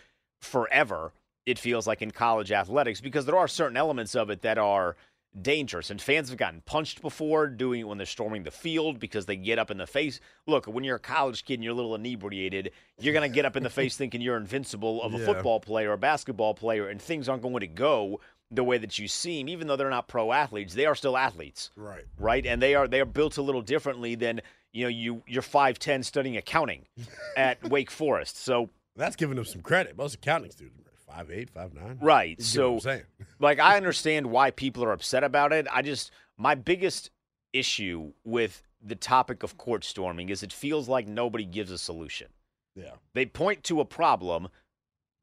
[0.41, 1.13] forever,
[1.47, 4.95] it feels like, in college athletics, because there are certain elements of it that are
[5.41, 5.89] dangerous.
[5.89, 9.35] And fans have gotten punched before doing it when they're storming the field because they
[9.35, 10.19] get up in the face.
[10.45, 13.45] Look, when you're a college kid and you're a little inebriated, you're going to get
[13.45, 15.25] up in the face thinking you're invincible of a Yeah.
[15.25, 18.97] football player or a basketball player, and things aren't going to go the way that
[18.97, 19.47] you seem.
[19.47, 22.05] Even though they're not pro athletes, they are still athletes Right.
[22.17, 22.45] right?
[22.45, 24.41] And they are they are built a little differently than
[24.73, 26.85] you know you you're five ten studying accounting
[27.37, 28.37] at Wake Forest.
[28.37, 29.95] So That's giving them some credit.
[29.97, 31.97] Most accounting students five eight, five nine.
[32.01, 33.01] right, You get what so
[33.39, 35.67] like I understand why people are upset about it.
[35.71, 37.11] I just my biggest
[37.53, 42.27] issue with the topic of court storming is it feels like nobody gives a solution.
[42.75, 42.93] Yeah.
[43.13, 44.49] They point to a problem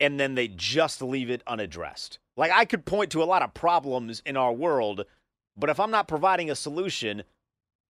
[0.01, 2.19] and then they just leave it unaddressed.
[2.37, 5.05] Like I could point to a lot of problems in our world,
[5.57, 7.23] but if I'm not providing a solution,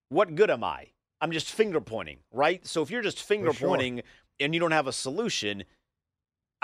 [0.09, 0.87] what good am I?
[1.19, 2.65] I'm just finger pointing, right?
[2.67, 3.69] So if you're just finger sure.
[3.69, 4.03] pointing
[4.39, 5.63] and you don't have a solution,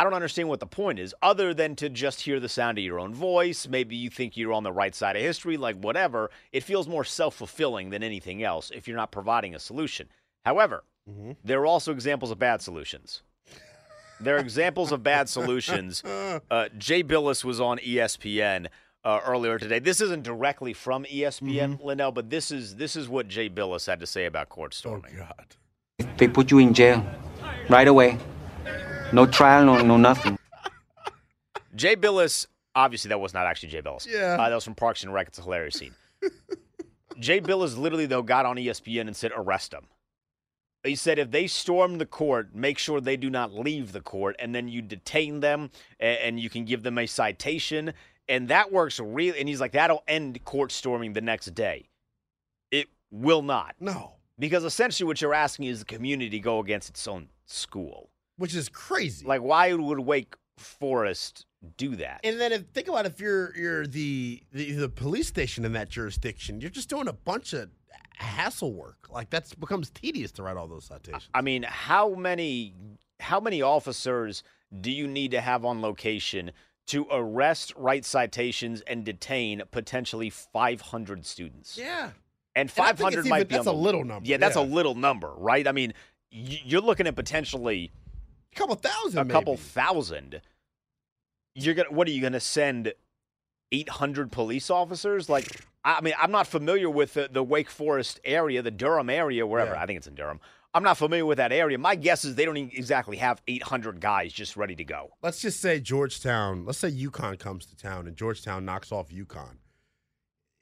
[0.01, 2.83] I don't understand what the point is, other than to just hear the sound of
[2.83, 3.67] your own voice.
[3.67, 6.31] Maybe you think you're on the right side of history, like whatever.
[6.51, 10.09] It feels more self fulfilling than anything else if you're not providing a solution.
[10.43, 11.31] However, Mm-hmm.
[11.43, 13.21] there are also examples of bad solutions.
[14.19, 16.01] There are examples of bad solutions.
[16.49, 18.67] Uh, Jay Bilas was on ESPN
[19.03, 19.79] uh, earlier today.
[19.79, 21.83] This isn't directly from ESPN, Mm-hmm.
[21.87, 24.77] Lynnell, but this is this is what Jay Bilas had to say about court Oh
[24.77, 25.15] storming.
[25.17, 25.45] God.
[26.17, 27.05] They put you in jail
[27.69, 28.17] right away.
[29.13, 30.37] No trial, no, no nothing.
[31.75, 34.07] Jay Bilas, obviously that was not actually Jay Bilas.
[34.07, 34.37] Yeah.
[34.39, 35.27] Uh, that was from Parks and Rec.
[35.27, 35.93] It's a hilarious scene.
[37.19, 39.85] Jay Bilas literally, though, got on ESPN and said, arrest them.
[40.83, 44.35] He said, if they storm the court, make sure they do not leave the court,
[44.39, 45.69] and then you detain them
[45.99, 47.93] a- and you can give them a citation.
[48.27, 49.39] And that works really.
[49.39, 51.89] And he's like, that'll end court storming the next day.
[52.71, 53.75] It will not.
[53.79, 54.13] No.
[54.39, 58.09] Because essentially what you're asking is the community go against its own school.
[58.41, 59.25] Which is crazy.
[59.25, 61.45] Like, why would Wake Forest
[61.77, 62.21] do that?
[62.23, 65.89] And then if, think about if you're you're the, the the police station in that
[65.89, 67.69] jurisdiction, you're just doing a bunch of
[68.17, 69.07] hassle work.
[69.09, 71.29] Like that becomes tedious to write all those citations.
[71.33, 72.73] I mean, how many
[73.19, 74.43] how many officers
[74.79, 76.51] do you need to have on location
[76.87, 81.77] to arrest, write citations, and detain potentially 500 students?
[81.77, 82.09] Yeah.
[82.55, 84.63] And And I 500 it's might even- be that's a little number, Yeah, that's yeah.
[84.63, 85.67] a little number, right?
[85.67, 85.93] I mean,
[86.31, 87.91] you're looking at potentially
[88.53, 90.41] a couple thousand, a couple thousand.
[91.55, 92.93] You're gonna what are you gonna send?
[93.71, 95.29] 800 police officers?
[95.29, 95.47] Like,
[95.83, 99.73] I mean, I'm not familiar with the, the Wake Forest area, the Durham area, wherever.
[99.73, 99.81] Yeah.
[99.81, 100.39] I think it's in Durham.
[100.73, 101.77] I'm not familiar with that area.
[101.77, 105.11] My guess is they don't exactly have 800 guys just ready to go.
[105.21, 106.65] Let's just say Georgetown.
[106.65, 109.57] Let's say UConn comes to town and Georgetown knocks off UConn.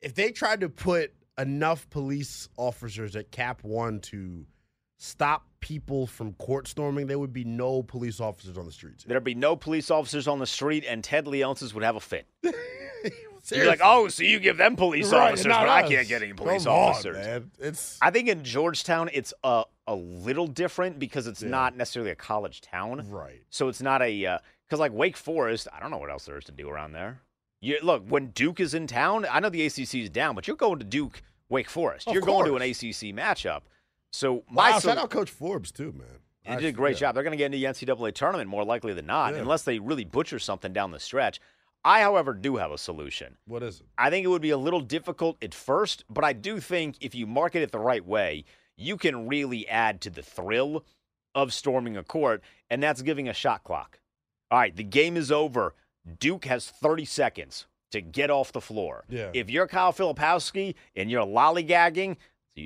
[0.02, 4.46] If they tried to put enough police officers at Cap One to
[5.00, 9.04] stop people from court storming, there would be no police officers on the streets.
[9.06, 12.28] There'd be no police officers on the street, and Ted Leonsis would have a fit.
[13.52, 16.34] You're like, oh, so you give them police Right, officers, but I can't get any
[16.34, 17.16] police Come on, officers.
[17.16, 17.52] man.
[17.60, 22.16] It's I think in Georgetown, it's a, a little different because it's not necessarily a
[22.16, 23.10] college town.
[23.10, 23.42] right.
[23.50, 26.38] So it's not a uh, because like Wake Forest, I don't know what else there
[26.38, 27.22] is to do around there.
[27.62, 29.26] You look when Duke is in town.
[29.32, 32.08] I know the ACC is down, but you're going to Duke, Wake Forest.
[32.08, 32.62] Of you're going to an.
[32.62, 33.62] ACC matchup.
[34.12, 36.08] So my Wow, sol- shout out Coach Forbes too, man.
[36.44, 37.14] he did a great job.
[37.14, 39.42] They're going to get into the NCAA tournament more likely than not, Yeah.
[39.42, 41.40] unless they really butcher something down the stretch.
[41.86, 43.38] I, however, do have a solution.
[43.46, 43.86] What is it?
[43.98, 47.14] I think it would be a little difficult at first, but I do think if
[47.16, 48.44] you market it the right way,
[48.76, 50.84] you can really add to the thrill
[51.36, 54.00] of storming a court, and that's giving a shot clock.
[54.52, 55.76] All right, the game is over.
[56.20, 59.06] Duke has 30 seconds to get off the floor.
[59.08, 59.30] Yeah.
[59.34, 62.18] If you're Kyle Filipowski and you're lollygagging,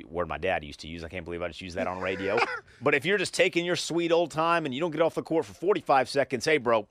[0.01, 2.39] word my dad used to use, I can't believe I just used that on radio.
[2.81, 5.21] but if you're just taking your sweet old time and you don't get off the
[5.21, 6.87] court for 45 seconds, hey, bro,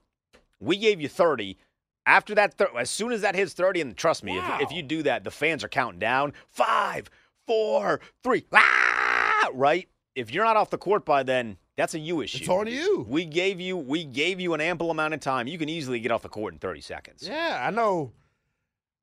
[0.60, 1.58] we gave you 30.
[2.06, 5.02] After that, as soon as that hits 30, and trust me, if, if you do
[5.04, 7.08] that, the fans are counting down five,
[7.46, 9.88] four, three, ah, right?
[10.14, 12.38] If you're not off the court by then, that's a you issue.
[12.38, 13.06] It's on you.
[13.08, 15.46] We gave you we gave you an ample amount of time.
[15.46, 17.26] You can easily get off the court in 30 seconds.
[17.26, 18.12] Yeah, I know.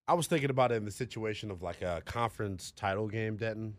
[0.07, 3.75] I was thinking about it in the situation of like a conference title game, Denton,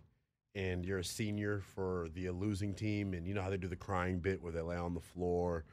[0.55, 3.77] and you're a senior for the losing team, and you know how they do the
[3.77, 5.65] crying bit where they lay on the floor.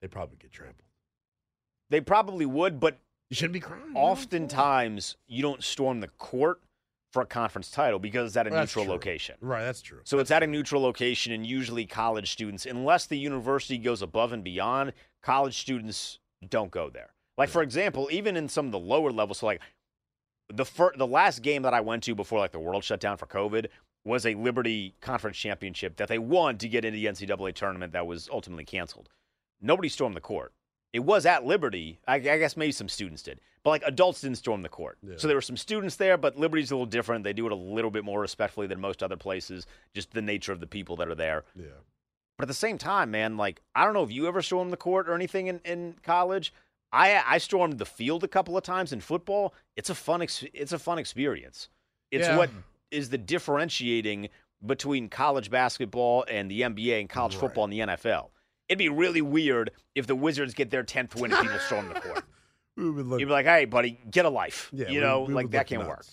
[0.00, 0.88] They probably get trampled.
[1.90, 2.98] They probably would, but
[3.30, 3.92] You shouldn't be crying.
[3.94, 6.60] oftentimes you don't storm the court
[7.12, 9.36] for a conference title because it's at a Well, neutral location.
[9.40, 10.00] Right, that's true.
[10.04, 14.32] So it's at a neutral location, and usually college students, unless the university goes above
[14.32, 17.10] and beyond, college students don't go there.
[17.38, 19.60] Like for example, even in some of the lower levels, so like
[20.52, 23.16] the fir- the last game that I went to before like the world shut down
[23.16, 23.66] for COVID
[24.04, 28.06] was a Liberty Conference Championship that they won to get into the NCAA tournament that
[28.06, 29.08] was ultimately canceled.
[29.60, 30.52] Nobody stormed the court.
[30.92, 32.00] It was at Liberty.
[32.06, 34.98] I, I guess maybe some students did, but like adults didn't storm the court.
[35.16, 37.24] So there were some students there, but Liberty's a little different.
[37.24, 40.52] They do it a little bit more respectfully than most other places, just the nature
[40.52, 41.44] of the people that are there.
[41.56, 41.66] Yeah.
[42.36, 44.76] But at the same time, man, like I don't know if you ever stormed the
[44.76, 46.52] court or anything in, in college.
[46.92, 49.54] I I stormed the field a couple of times in football.
[49.76, 51.68] It's a fun ex- it's a fun experience.
[52.10, 52.36] It's Yeah.
[52.36, 52.50] what
[52.92, 54.28] is the differentiating
[54.64, 58.30] between college basketball and the NBA and college football and the NFL.
[58.68, 62.00] It'd be really weird if the Wizards get their tenth win and people storm the
[62.00, 62.24] court.
[62.76, 65.50] We would look, You'd be like, "Hey, buddy, get a life." yeah, You know, like
[65.50, 66.06] that can't work.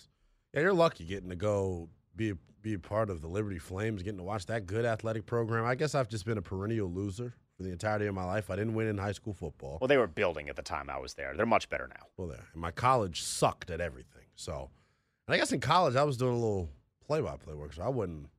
[0.53, 4.03] Yeah, you're lucky getting to go be a, be a part of the Liberty Flames,
[4.03, 5.63] getting to watch that good athletic program.
[5.65, 8.49] I guess I've just been a perennial loser for the entirety of my life.
[8.49, 9.77] I didn't win in high school football.
[9.79, 11.33] Well, they were building at the time I was there.
[11.37, 12.07] They're much better now.
[12.17, 12.47] well there.
[12.55, 14.23] My college sucked at everything.
[14.35, 14.69] So,
[15.29, 16.71] and I guess in college I was doing a little
[17.05, 18.29] play-by-play work, so I wasn't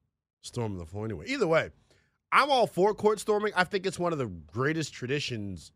[0.41, 1.27] storming the floor anyway.
[1.29, 1.71] Either way,
[2.33, 3.53] I'm all for court storming.
[3.55, 5.71] I think it's one of the greatest traditions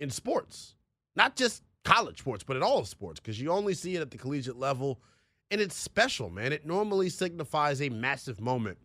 [0.00, 0.74] in sports,
[1.14, 4.10] not just college sports, but in all of sports, because you only see it at
[4.10, 5.00] the collegiate level,
[5.52, 6.52] and it's special, man.
[6.52, 8.78] It normally signifies a massive moment.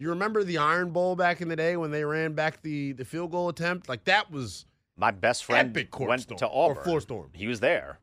[0.00, 3.04] You remember the Iron Bowl back in the day when they ran back the the
[3.04, 3.88] field goal attempt?
[3.88, 6.82] Like that was My best friend Epic court went storm, to or Auburn.
[6.82, 7.30] floor storm.
[7.32, 8.00] He was there.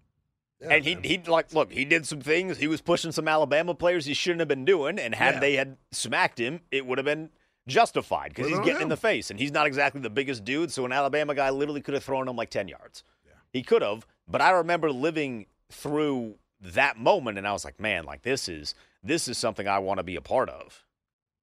[0.61, 1.03] Yeah, and he man.
[1.03, 2.57] he like look, he did some things.
[2.57, 5.39] He was pushing some Alabama players he shouldn't have been doing, and had Yeah.
[5.39, 7.29] they had smacked him, it would have been
[7.67, 10.71] justified because he's on getting in the face, and he's not exactly the biggest dude.
[10.71, 13.03] So an Alabama guy literally could have thrown him like ten yards.
[13.51, 18.03] He could have, but I remember living through that moment, and I was like, man,
[18.05, 20.85] like this is this is something I want to be a part of.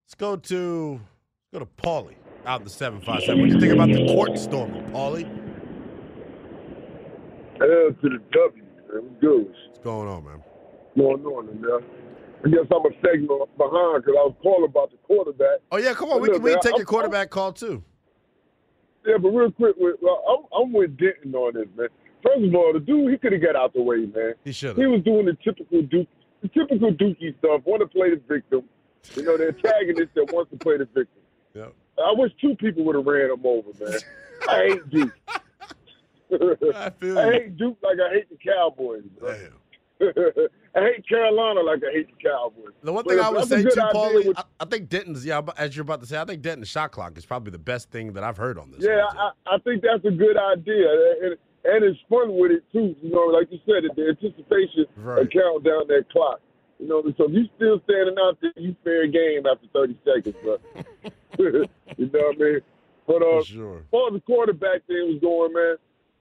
[0.06, 1.00] Let's go to
[1.52, 2.14] go to Paulie
[2.46, 3.40] out in the seven five seven.
[3.40, 5.28] What do you think about the court storming, Paulie?
[7.60, 8.61] L to the W,
[9.00, 10.42] What's going on, man?
[10.96, 11.80] Going on in there.
[12.44, 15.60] I guess I'm a segment behind because I was calling about the quarterback.
[15.70, 16.16] Oh yeah, come on.
[16.20, 17.82] But We look, can we take I'm- your quarterback call too.
[19.06, 21.88] Yeah, but real quick, with, well, I'm, I'm with Denton on this, man.
[22.22, 24.34] First of all, the dude, he could have got out the way, man.
[24.44, 26.06] He should He was doing the typical Duke,
[26.40, 27.62] the typical Dookie stuff.
[27.64, 28.62] Want to play the victim.
[29.16, 31.22] You know, the antagonist that wants to play the victim.
[31.54, 31.66] Yeah.
[31.98, 33.98] I wish two people would have ran him over, man.
[34.48, 35.12] I hate Duke.
[36.74, 39.02] I feel I hate Duke like I hate the Cowboys.
[39.20, 39.54] Damn.
[40.74, 42.72] I hate Carolina like I hate the Cowboys.
[42.82, 45.24] The one thing I would say too, Paulie, with- I, I think Denton's.
[45.24, 47.90] Yeah, as you're about to say, I think Denton's shot clock is probably the best
[47.90, 48.80] thing that I've heard on this.
[48.82, 50.88] Yeah, I, I think that's a good idea,
[51.22, 52.96] and, and it's fun with it too.
[53.02, 55.20] You know, like you said, the anticipation Right.
[55.20, 56.40] and count down that clock.
[56.80, 60.34] You know, so if you still standing out there, you fair game after 30 seconds,
[60.42, 60.56] bro.
[61.38, 61.66] you know
[62.12, 62.60] what I mean?
[63.06, 63.78] But uh, For sure.
[63.78, 65.76] as far as the quarterback thing was going, man,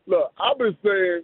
[0.07, 1.21] look, I've been saying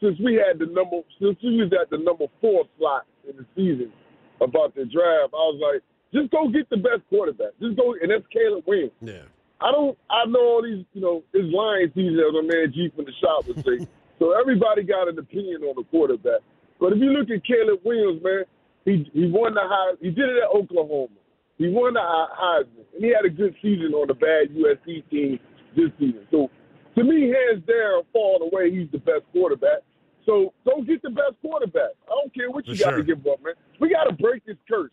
[0.00, 3.46] since we had the number, since we was at the number four slot in the
[3.54, 3.92] season
[4.40, 7.52] about the draft, I was like, just go get the best quarterback.
[7.60, 8.92] Just go, and that's Caleb Williams.
[9.00, 9.28] Yeah.
[9.60, 9.96] I don't.
[10.08, 10.84] I know all these.
[10.94, 13.86] You know, it's lying season, as my man G from the shop would say.
[14.18, 16.40] so everybody got an opinion on the quarterback.
[16.80, 18.44] But if you look at Caleb Williams, man,
[18.84, 19.94] he he won the high.
[20.00, 21.12] He did it at Oklahoma.
[21.58, 25.04] He won the Hei- Heisman, and he had a good season on the bad USC
[25.10, 25.38] team
[25.76, 26.26] this season.
[26.30, 26.48] So
[26.96, 29.80] to me, hands down, far and away, he's the best quarterback.
[30.26, 31.90] So go get the best quarterback.
[32.06, 32.98] I don't care what you got sure.
[32.98, 33.54] to give up, man.
[33.80, 34.92] We got to break this curse.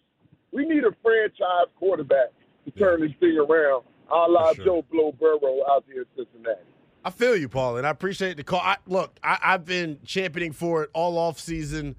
[0.52, 2.30] We need a franchise quarterback
[2.66, 4.66] to turn this thing around, a la sure.
[4.66, 6.62] Joe Blow Burrow out there in Cincinnati.
[7.04, 8.60] I feel you, Paul, and I appreciate the call.
[8.60, 11.96] I, look, I, I've been championing for it all off season.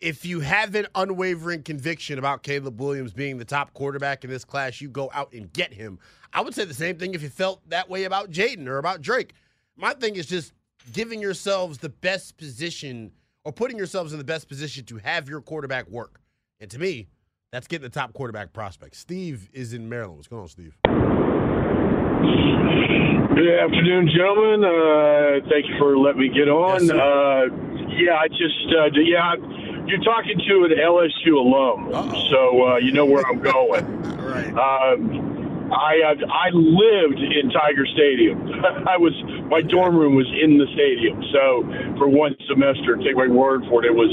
[0.00, 4.44] If you have an unwavering conviction about Caleb Williams being the top quarterback in this
[4.44, 5.98] class, you go out and get him.
[6.32, 9.02] I would say the same thing if you felt that way about Jayden or about
[9.02, 9.34] Drake.
[9.76, 10.52] My thing is just
[10.92, 13.10] giving yourselves the best position
[13.44, 16.20] or putting yourselves in the best position to have your quarterback work.
[16.60, 17.08] And to me,
[17.50, 18.94] that's getting the top quarterback prospect.
[18.94, 20.18] Steve is in Maryland.
[20.18, 20.76] What's going on, Steve?
[23.34, 24.64] Good afternoon, gentlemen.
[24.64, 26.84] Uh, thank you for letting me get on.
[26.84, 27.46] Yes, uh,
[27.98, 29.34] yeah, I just, uh, yeah,
[29.88, 31.90] you're talking to an LSU alum,
[32.30, 33.84] so uh, you know where I'm going.
[34.22, 34.52] right.
[34.52, 35.38] Um,
[35.72, 38.40] I uh, I lived in Tiger Stadium.
[38.88, 39.12] I was
[39.50, 41.20] my dorm room was in the stadium.
[41.32, 41.64] So
[41.98, 44.12] for one semester, take my word for it, it was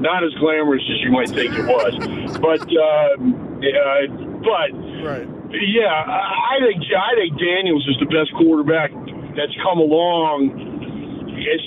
[0.00, 1.92] not as glamorous as you might think it was.
[2.40, 4.04] but um, uh,
[4.40, 4.70] but
[5.04, 5.28] right.
[5.52, 8.92] yeah, I I think I think Daniels is the best quarterback
[9.36, 10.73] that's come along.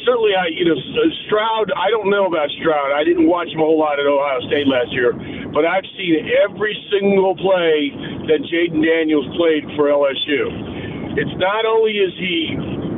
[0.05, 1.71] Certainly, I you know uh, Stroud.
[1.75, 2.95] I don't know about Stroud.
[2.95, 5.11] I didn't watch him a whole lot at Ohio State last year,
[5.51, 7.91] but I've seen every single play
[8.31, 11.19] that Jayden Daniels played for LSU.
[11.19, 12.55] It's not only is he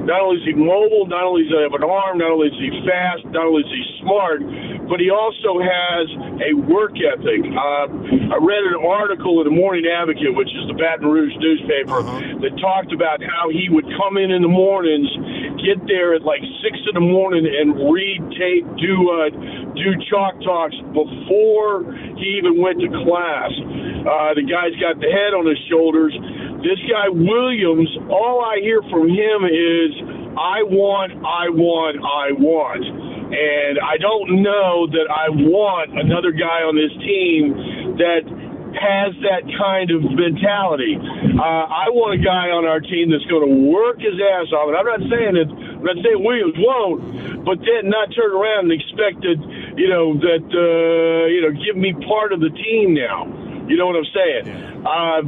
[0.10, 2.58] not only is he mobile, not only does he have an arm, not only is
[2.58, 4.42] he fast, not only is he smart,
[4.90, 6.06] but he also has
[6.50, 7.46] a work ethic.
[7.46, 7.86] Uh,
[8.34, 12.42] I read an article in the Morning Advocate, which is the Baton Rouge newspaper, uh-huh.
[12.42, 15.08] that talked about how he would come in in the mornings,
[15.66, 19.30] get there at like six in the morning, and read tape, do uh,
[19.76, 23.52] do chalk talks before he even went to class.
[24.06, 26.16] Uh, the guy's got the head on his shoulders.
[26.64, 29.92] This guy Williams, all I hear from him is,
[30.36, 32.84] "I want, I want, I want."
[33.30, 37.54] And I don't know that I want another guy on this team
[38.02, 38.26] that
[38.76, 40.98] has that kind of mentality.
[41.00, 44.70] Uh, I want a guy on our team that's going to work his ass off.
[44.70, 48.70] And I'm not saying that I'm not saying Williams won't, but then not turn around
[48.70, 49.40] and expect that
[49.80, 53.26] you know that uh, you know give me part of the team now.
[53.70, 54.46] You know what I'm saying?
[54.82, 55.22] Uh,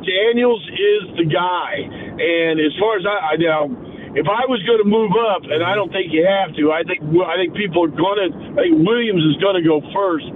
[0.00, 3.68] Daniels is the guy, and as far as I, I now
[4.14, 6.84] if I was going to move up, and I don't think you have to, I
[6.84, 8.60] think I think people are going to.
[8.60, 10.28] I think Williams is going to go first.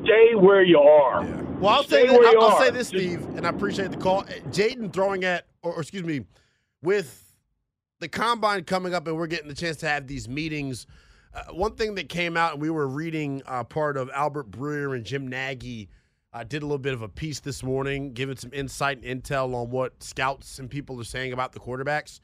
[0.00, 1.20] Stay where you are.
[1.62, 4.24] Well, I'll say, this, I'll, I'll say this, Steve, and I appreciate the call.
[4.50, 6.24] Jayden throwing at, or, or excuse me,
[6.82, 7.36] with
[8.00, 10.88] the combine coming up, and we're getting the chance to have these meetings.
[11.32, 14.96] Uh, one thing that came out, and we were reading uh, part of Albert Breer
[14.96, 15.88] and Jim Nagy
[16.32, 19.54] uh, did a little bit of a piece this morning, giving some insight and intel
[19.54, 22.18] on what scouts and people are saying about the quarterbacks.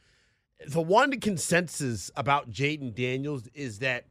[0.66, 4.06] The one consensus about Jayden Daniels is that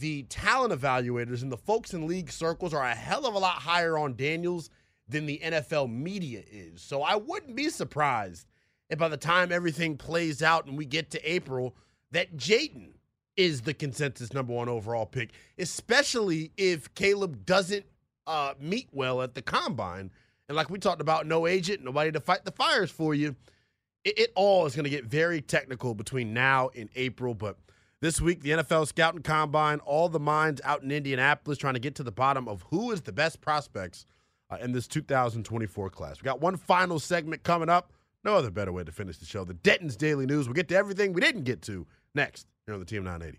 [0.00, 3.56] the talent evaluators and the folks in league circles are a hell of a lot
[3.56, 4.70] higher on Daniels
[5.08, 6.80] than the NFL media is.
[6.80, 8.46] So I wouldn't be surprised
[8.88, 11.76] if by the time everything plays out and we get to April,
[12.12, 12.94] that Jayden
[13.36, 17.84] is the consensus number one overall pick, especially if Caleb doesn't
[18.26, 20.10] uh, meet well at the combine.
[20.48, 23.36] And like we talked about, no agent, nobody to fight the fires for you.
[24.04, 27.34] It, it all is going to get very technical between now and April.
[27.34, 27.56] But
[28.00, 31.94] this week, the NFL Scouting Combine, all the minds out in Indianapolis trying to get
[31.96, 34.06] to the bottom of who is the best prospects
[34.50, 36.20] uh, in this 2024 class.
[36.20, 37.92] We got one final segment coming up.
[38.24, 39.44] No other better way to finish the show.
[39.44, 40.46] The Denton's Daily News.
[40.46, 43.38] We'll get to everything we didn't get to next here on the Team 980.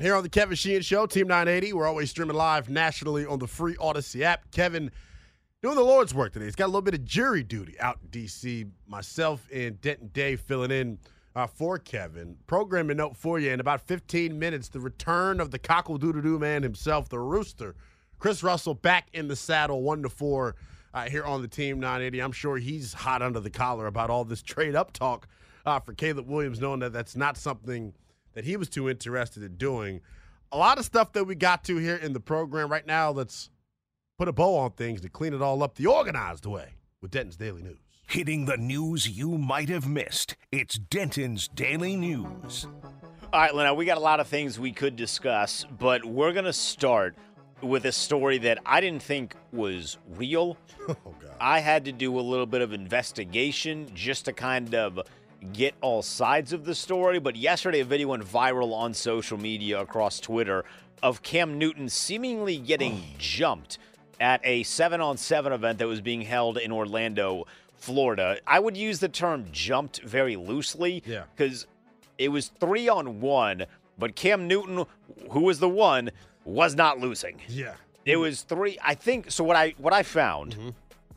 [0.00, 1.72] here on the Kevin Sheehan Show, Team 980.
[1.72, 4.50] We're always streaming live nationally on the free Audacy app.
[4.50, 4.90] Kevin
[5.62, 6.44] doing the Lord's work today.
[6.44, 8.66] He's got a little bit of jury duty out in D.C.
[8.86, 10.98] Myself and Denton Day filling in
[11.34, 12.36] uh, for Kevin.
[12.46, 16.38] Programming note for you in about 15 minutes, the return of the cockle doo doo
[16.38, 17.74] man himself, the rooster.
[18.18, 20.56] Chris Russell back in the saddle, one to four
[20.92, 22.20] uh, here on the Team 980.
[22.20, 25.26] I'm sure he's hot under the collar about all this trade up talk
[25.64, 27.94] uh, for Caleb Williams, knowing that that's not something–
[28.36, 30.02] that he was too interested in doing.
[30.52, 33.10] A lot of stuff that we got to here in the program right now.
[33.10, 33.50] Let's
[34.18, 37.36] put a bow on things to clean it all up the organized way with Denton's
[37.36, 37.78] Daily News.
[38.06, 40.36] Hitting the news you might have missed.
[40.52, 42.66] It's Denton's Daily News.
[43.32, 46.44] All right, Lena, we got a lot of things we could discuss, but we're going
[46.44, 47.16] to start
[47.62, 50.56] with a story that I didn't think was real.
[50.88, 51.34] Oh, God.
[51.40, 55.00] I had to do a little bit of investigation just to kind of
[55.52, 59.80] get all sides of the story, but yesterday a video went viral on social media
[59.80, 60.64] across Twitter
[61.02, 63.14] of Cam Newton seemingly getting oh.
[63.18, 63.78] jumped
[64.20, 68.38] at a 7 on 7 event that was being held in Orlando, Florida.
[68.46, 71.24] I would use the term jumped very loosely Yeah.
[71.34, 71.66] because
[72.18, 73.66] it was 3 on 1,
[73.98, 74.86] but Cam Newton,
[75.30, 76.10] who was the one,
[76.44, 77.40] was not losing.
[77.48, 77.74] Yeah.
[78.04, 80.68] It was 3 I think so what I what I found mm-hmm.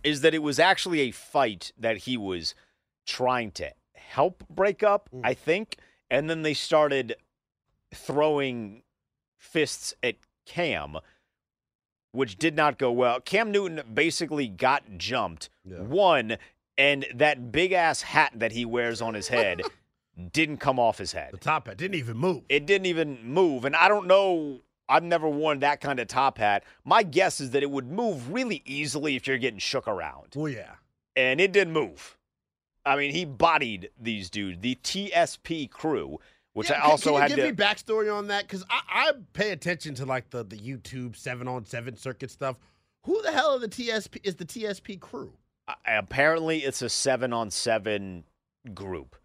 [0.03, 2.55] is that it was actually a fight that he was
[3.05, 3.71] trying to
[4.09, 5.21] help break up, mm.
[5.23, 5.77] I think.
[6.09, 7.15] And then they started
[7.93, 8.81] throwing
[9.37, 10.97] fists at Cam,
[12.11, 13.19] which did not go well.
[13.19, 16.37] Cam Newton basically got jumped, one,
[16.77, 19.61] and that big ass hat that he wears on his head
[20.33, 21.29] didn't come off his head.
[21.31, 22.43] The top hat didn't even move.
[22.49, 23.63] It didn't even move.
[23.65, 24.61] And I don't know.
[24.91, 26.63] I've never worn that kind of top hat.
[26.83, 30.33] My guess is that it would move really easily if you're getting shook around.
[30.35, 30.75] Oh, yeah.
[31.15, 32.17] And it didn't move.
[32.89, 36.19] I mean, he bodied these dudes, the TSP crew,
[36.53, 37.43] which Yeah, I can- also can you had give to.
[37.43, 41.47] me backstory on that because I, I pay attention to like the the YouTube seven
[41.47, 42.57] on seven circuit stuff.
[43.05, 45.33] Who the hell are the TSP is the TSP crew?
[45.67, 48.25] Uh, apparently, it's a seven on seven
[48.73, 49.15] group.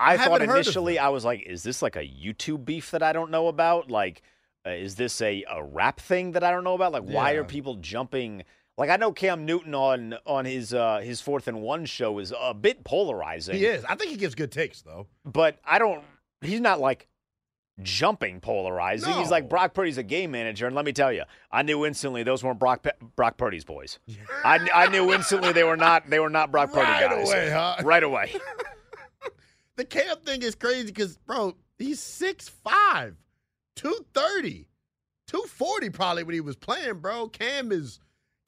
[0.00, 2.64] I, I thought haven't heard of initially, I was like, is this like a YouTube
[2.64, 3.90] beef that I don't know about?
[3.90, 4.22] Like,
[4.66, 6.92] uh, is this a, a rap thing that I don't know about?
[6.92, 8.44] Like, why are people jumping?
[8.80, 12.32] Like, I know Cam Newton on on his uh, his fourth and one show is
[12.40, 13.56] a bit polarizing.
[13.56, 13.84] He is.
[13.84, 15.06] I think he gives good takes though.
[15.26, 16.02] but I don't.
[16.40, 17.06] He's not like
[17.82, 19.12] jumping polarizing.
[19.12, 22.22] He's like Brock Purdy's a game manager, and let me tell you, I knew instantly
[22.22, 23.98] those weren't Brock Pe- Brock Purdy's boys.
[24.44, 27.28] I, I knew instantly they were not they were not Brock Purdy Right guys.
[27.28, 27.76] away, huh?
[27.84, 28.32] Right away.
[29.76, 33.14] The Cam thing is crazy because bro, he's 6'5",
[33.76, 34.68] 230,
[35.26, 37.28] 240 probably when he was playing, bro.
[37.28, 37.98] Cam is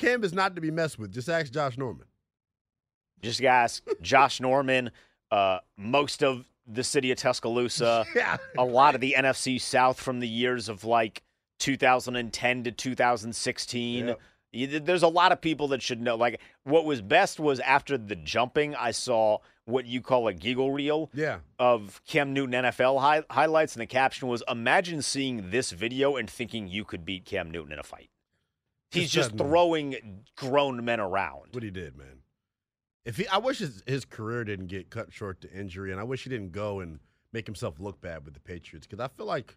[0.02, 1.12] Cam is not to be messed with.
[1.12, 2.06] Just ask Josh Norman.
[3.22, 4.90] Just ask Josh Norman,
[5.30, 8.36] uh, most of the city of Tuscaloosa, Yeah.
[8.58, 11.22] a lot of the NFC South from the years of like
[11.60, 14.08] 2010 to 2016.
[14.08, 14.20] Yep.
[14.52, 16.16] You- There's a lot of people that should know.
[16.16, 20.72] Like, what was best was after the jumping, I saw what you call a giggle
[20.72, 21.38] reel Yeah.
[21.58, 26.28] of Cam Newton NFL hi- highlights, and the caption was Imagine seeing this video and
[26.28, 28.10] thinking you could beat Cam Newton in a fight.
[28.92, 31.48] He's Just throwing grown men around.
[31.52, 32.18] What he did, man.
[33.04, 36.04] If he, I wish his, his career didn't get cut short to injury, and I
[36.04, 37.00] wish he didn't go and
[37.32, 39.56] make himself look bad with the Patriots because I feel like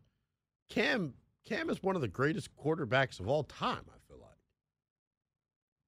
[0.69, 1.13] Cam
[1.45, 3.81] Cam is one of the greatest quarterbacks of all time.
[3.87, 4.37] I feel like,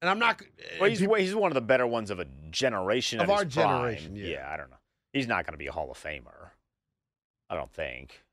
[0.02, 0.42] and I'm not.
[0.42, 4.16] Eh, well, he's, he's one of the better ones of a generation Of our generation,
[4.16, 4.48] yeah.
[4.52, 4.78] I don't know.
[5.14, 6.50] He's not going to be a Hall of Famer.
[7.50, 8.24] I don't think.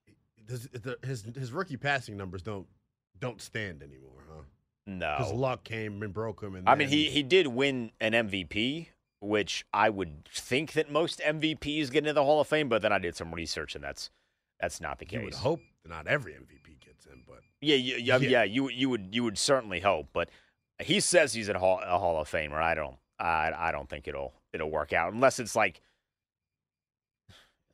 [0.49, 2.67] his, the- his his rookie passing numbers don't
[3.21, 4.11] don't stand anymore?
[4.87, 5.14] No.
[5.18, 6.55] Because luck came and broke him.
[6.55, 8.89] And I mean, he he did win an MVP,
[9.20, 12.68] which I would think that most MVPs get into the Hall of Fame.
[12.68, 14.11] But then I did some research, and that's
[14.61, 15.18] that's not the case.
[15.20, 18.28] You would hope not every MVP gets in, but Yeah, you, yeah, Yeah.
[18.28, 18.43] yeah.
[18.45, 20.28] You you would you would certainly hope, but
[20.78, 22.61] he says he's a Hall, a Hall of Famer.
[22.62, 22.97] I don't.
[23.18, 25.80] I I don't think it'll it'll work out unless it's like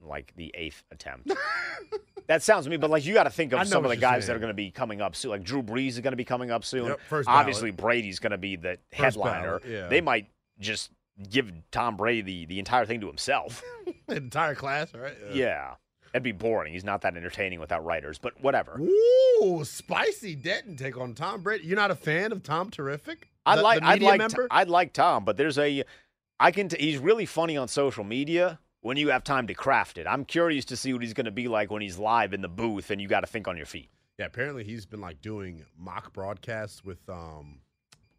[0.00, 1.30] like the eighth attempt.
[2.30, 4.28] that sounds to me, but like you got to think of some of the guys
[4.28, 5.32] that are going to be coming up soon.
[5.32, 6.86] Like Drew Brees is going to be coming up soon.
[6.86, 7.26] Yep, ballot.
[7.28, 9.60] Obviously, Brady's going to be the First headliner.
[9.66, 9.88] yeah.
[9.88, 10.28] They might
[10.60, 10.92] just
[11.28, 13.64] give Tom Brady the, the entire thing to himself.
[14.06, 15.16] the entire class, right?
[15.32, 15.74] yeah.
[16.14, 16.72] It'd be boring.
[16.72, 18.80] He's not that entertaining without writers, but whatever.
[18.80, 21.64] Ooh, spicy Denton take on Tom Brady.
[21.66, 23.28] You're not a fan of Tom Terrific?
[23.44, 24.46] I'd The- like, the I'd like, member?
[24.52, 25.82] I'd like Tom, but there's a,
[26.38, 26.68] I can.
[26.68, 30.06] T- he's really funny on social media when you have time to craft it.
[30.06, 32.48] I'm curious to see what he's going to be like when he's live in the
[32.48, 33.90] booth, and you got to think on your feet.
[34.18, 37.60] Yeah, apparently he's been like doing mock broadcasts with um,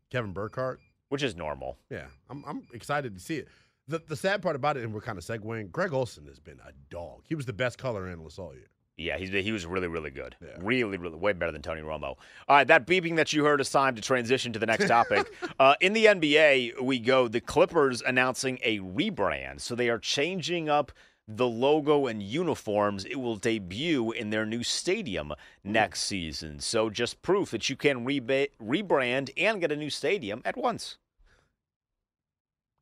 [0.10, 0.80] Kevin Burkhardt.
[1.10, 1.78] which is normal.
[1.90, 3.48] Yeah, I'm, I'm excited to see it.
[3.88, 6.60] The, the sad part about it, and we're kind of segueing, Greg Olsen has been
[6.66, 7.24] a dog.
[7.28, 8.70] He was the best color analyst all year.
[9.02, 10.36] Yeah, he's, he was really, really good.
[10.60, 12.04] Really, really, way better than Tony Romo.
[12.04, 12.18] All
[12.50, 15.34] right, that beeping that you heard is time to transition to the next topic.
[15.60, 17.28] uh, in the NBA, we go.
[17.28, 19.62] The Clippers announcing a rebrand.
[19.62, 20.92] So they are changing up
[21.28, 23.06] the logo and uniforms.
[23.06, 25.34] It will debut in their new stadium
[25.64, 26.60] next season.
[26.60, 30.98] So just proof that you can reba- rebrand and get a new stadium at once.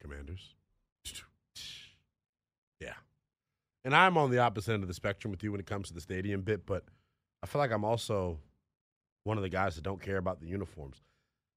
[0.02, 0.56] Commanders.
[2.80, 2.94] Yeah.
[3.84, 5.94] And I'm on the opposite end of the spectrum with you when it comes to
[5.94, 6.84] the stadium bit, but
[7.42, 8.40] I feel like I'm also
[9.24, 11.02] one of the guys that don't care about the uniforms.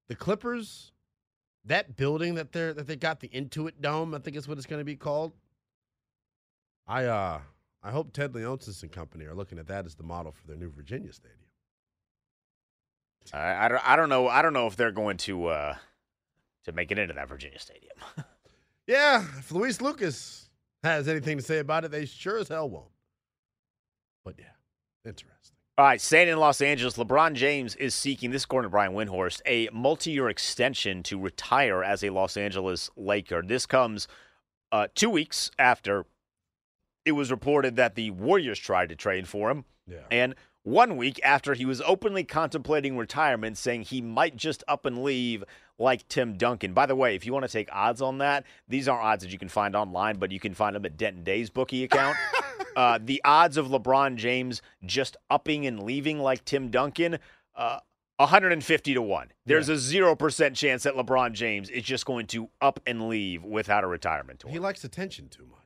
[0.08, 0.92] The Clippers,
[1.64, 4.66] that building that they're that they got the Intuit Dome, I think is what it's
[4.66, 5.32] going to be called.
[6.86, 7.40] I uh
[7.82, 10.56] I hope Ted Leonsis and company are looking at that as the model for their
[10.56, 11.38] new Virginia stadium.
[13.32, 14.28] I, I, don't, I don't know.
[14.28, 15.76] I don't know if they're going to uh,
[16.64, 17.96] to make it into that Virginia stadium.
[18.88, 20.48] Yeah, if Louise Lucas
[20.84, 22.86] has anything to say about it, they sure as hell won't.
[24.24, 24.46] But yeah,
[25.04, 25.56] interesting.
[25.78, 29.40] All right, staying in Los Angeles, LeBron James is seeking, this according to Brian Windhorst,
[29.46, 33.42] a multi year extension to retire as a Los Angeles Laker.
[33.42, 34.06] This comes
[34.70, 36.04] uh, two weeks after
[37.04, 39.64] it was reported that the Warriors tried to trade for him.
[39.86, 40.04] Yeah.
[40.10, 40.34] And
[40.64, 45.44] one week after he was openly contemplating retirement, saying he might just up and leave
[45.78, 46.72] like Tim Duncan.
[46.72, 49.32] By the way, if you want to take odds on that, these aren't odds that
[49.32, 52.16] you can find online, but you can find them at Denton Day's bookie account.
[52.76, 57.18] uh, the odds of LeBron James just upping and leaving like Tim Duncan,
[57.56, 57.80] uh,
[58.18, 59.32] 150 to 1.
[59.46, 63.82] There's a 0% chance that LeBron James is just going to up and leave without
[63.82, 64.50] a retirement tour.
[64.50, 65.61] He likes attention too much.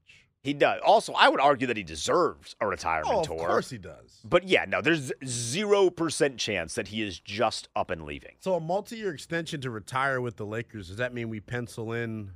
[0.46, 0.80] He does.
[0.84, 3.34] Also, I would argue that he deserves a retirement tour.
[3.34, 3.48] Oh, of tour.
[3.48, 4.20] course he does.
[4.24, 8.36] But yeah, no, there's 0% chance that he is just up and leaving.
[8.38, 12.30] So a multi-year extension to retire with the Lakers, does that mean we pencil in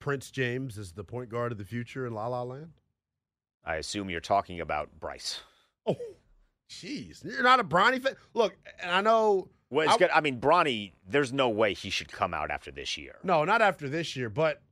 [0.00, 2.70] Prince James as the point guard of the future in La La Land?
[3.64, 5.40] I assume you're talking about Bryce.
[5.86, 5.94] Oh,
[6.70, 7.22] jeez.
[7.24, 8.14] You're not a Bronny fan?
[8.34, 10.10] Look, and I know Well, it's I- good.
[10.10, 13.16] I mean, Bronny, there's no way he should come out after this year.
[13.22, 14.62] No, not after this year, but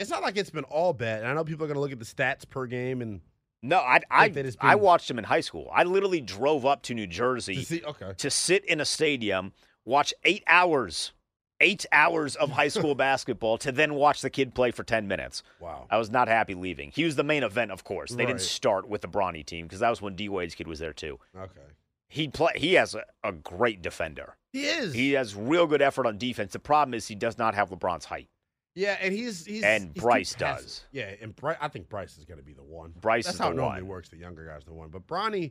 [0.00, 1.20] it's not like it's been all bad.
[1.20, 3.20] And I know people are going to look at the stats per game and
[3.62, 5.70] No, I I, it's I watched him in high school.
[5.72, 7.82] I literally drove up to New Jersey to see.
[7.84, 9.52] Okay, to sit in a stadium,
[9.84, 11.12] watch eight hours,
[11.60, 15.42] eight hours of high school basketball, to then watch the kid play for 10 minutes.
[15.60, 15.86] Wow.
[15.90, 16.90] I was not happy leaving.
[16.90, 18.10] He was the main event, of course.
[18.10, 18.28] They Right.
[18.28, 20.94] didn't start with the Bronny team because that was when D Wade's kid was there
[20.94, 21.18] too.
[21.36, 21.60] okay.
[22.12, 22.52] He play.
[22.56, 24.36] He has a, a great defender.
[24.52, 24.92] He is.
[24.94, 26.52] He has real good effort on defense.
[26.52, 28.28] The problem is he does not have LeBron's height.
[28.74, 30.84] Yeah, and he's he's And he's Bryce does.
[30.92, 32.92] Yeah, and Bryce, I think Bryce is going to be the one.
[33.00, 33.90] Bryce That's is how it normally one.
[33.90, 34.08] works.
[34.08, 35.50] The younger guy's the one, but Bronny,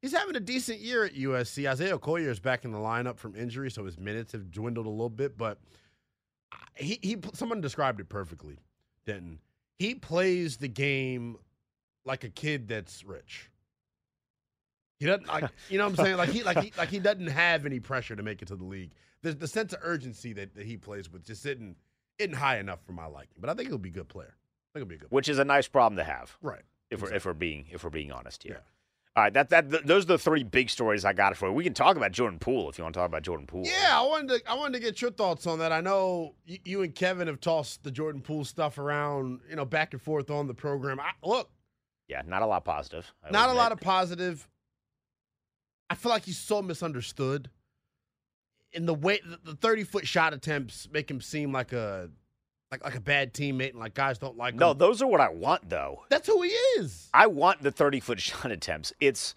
[0.00, 1.68] he's having a decent year at USC.
[1.68, 4.90] Isaiah Collier is back in the lineup from injury, so his minutes have dwindled a
[4.90, 5.36] little bit.
[5.36, 5.58] But
[6.52, 8.58] uh, he he someone described it perfectly,
[9.04, 9.40] Denton.
[9.78, 11.36] He plays the game
[12.04, 13.50] like a kid that's rich.
[15.00, 17.26] He doesn't like you know what I'm saying like he like he like he doesn't
[17.26, 18.92] have any pressure to make it to the league.
[19.22, 21.76] The the sense of urgency that, that he plays with just isn't
[22.20, 23.36] isn't high enough for my liking.
[23.40, 24.34] But I think he'll be a good player.
[24.36, 25.10] I think he'll be a good.
[25.10, 26.36] which is a nice problem to have.
[26.42, 26.62] Right.
[26.90, 28.54] If we're if we're being if we're being honest here.
[28.54, 28.60] Yeah.
[29.16, 31.52] All right, that that th- those are the three big stories I got for you.
[31.52, 33.64] We can talk about Jordan Poole if you want to talk about Jordan Poole.
[33.66, 35.72] Yeah, I wanted to I wanted to get your thoughts on that.
[35.72, 39.64] I know you, you and Kevin have tossed the Jordan Poole stuff around, you know,
[39.64, 41.00] back and forth on the program.
[41.00, 41.50] I, look,
[42.08, 43.12] Yeah, not a lot positive.
[43.24, 44.48] I not a lot of positive.
[45.88, 47.50] I feel like he's so misunderstood.
[48.72, 52.08] In the way the thirty foot shot attempts make him seem like a
[52.70, 54.78] like like a bad teammate and like guys don't like No, him.
[54.78, 56.02] No, those are what I want though.
[56.08, 57.08] That's who he is.
[57.12, 58.92] I want the 30 foot shot attempts.
[59.00, 59.34] It's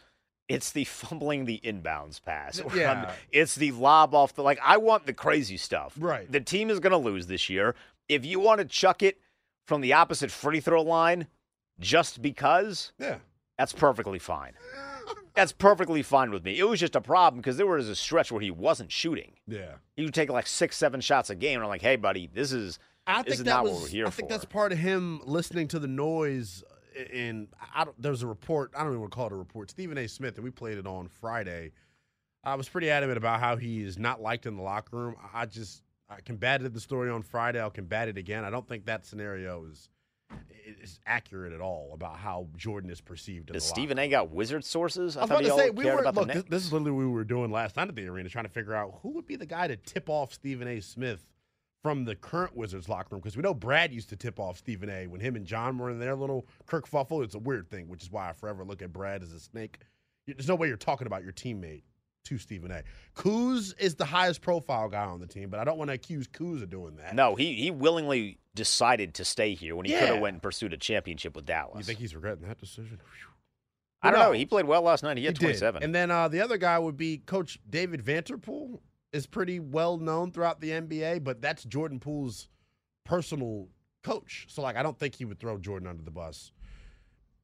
[0.49, 2.61] it's the fumbling the inbounds pass.
[2.75, 2.91] Yeah.
[2.91, 5.95] I'm- It's the lob off the like I want the crazy stuff.
[5.97, 6.31] Right.
[6.31, 7.73] The team is gonna lose this year.
[8.07, 9.17] If you want to chuck it
[9.65, 11.25] from the opposite free throw line
[11.79, 13.17] just because, Yeah.
[13.57, 14.53] that's perfectly fine.
[15.33, 16.59] That's perfectly fine with me.
[16.59, 19.33] It was just a problem because there was a stretch where he wasn't shooting.
[19.47, 19.73] Yeah.
[19.95, 22.51] He would take like six, seven shots a game, and I'm like, "Hey, buddy, this
[22.51, 22.77] is
[23.07, 23.71] I this think is that not was.
[23.73, 26.63] what we're here I for." think that's part of him listening to the noise.
[26.69, 28.71] Uh, and I don't, there was a report.
[28.75, 29.71] I don't even want to call it a report.
[29.71, 30.07] Stephen A.
[30.07, 31.71] Smith, and we played it on Friday.
[32.43, 35.15] I was pretty adamant about how he is not liked in the locker room.
[35.33, 37.59] I just I combated the story on Friday.
[37.59, 38.43] I'll combat it again.
[38.45, 39.89] I don't think that scenario is
[40.83, 43.51] is accurate at all about how Jordan is perceived.
[43.51, 44.07] Does Stephen A.
[44.07, 45.17] got wizard sources?
[45.17, 46.27] I was about to say we were look.
[46.27, 48.51] This, this is literally what we were doing last night at the arena, trying to
[48.51, 50.79] figure out who would be the guy to tip off Stephen A.
[50.81, 51.25] Smith
[51.81, 54.89] from the current Wizards locker room because we know Brad used to tip off Stephen
[54.89, 55.07] A.
[55.07, 57.23] when him and John were in their little kerfuffle.
[57.23, 59.79] It's a weird thing, which is why I forever look at Brad as a snake.
[60.27, 61.83] There's no way you're talking about your teammate
[62.25, 62.83] to Stephen A.
[63.15, 66.27] Kuz is the highest profile guy on the team, but I don't want to accuse
[66.27, 67.15] Kuz of doing that.
[67.15, 70.73] No, he he willingly decided to stay here when he could have went and pursued
[70.73, 71.77] a championship with Dallas.
[71.77, 72.99] You think he's regretting that decision?
[74.01, 74.25] I don't No.
[74.27, 74.31] know.
[74.33, 75.17] He played well last night.
[75.17, 75.45] He had He did.
[75.59, 75.81] 27.
[75.83, 78.79] And then uh, the other guy would be Coach David Vanterpool.
[79.13, 82.47] Is pretty well known throughout the NBA, but that's Jordan Poole's
[83.05, 83.67] personal
[84.03, 84.47] coach.
[84.49, 86.51] So like, I don't think he would throw Jordan under the bus.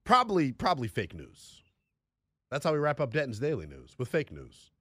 [0.03, 1.61] Probably, probably fake news.
[2.51, 4.71] That's how we wrap up Denton's Daily News with fake news.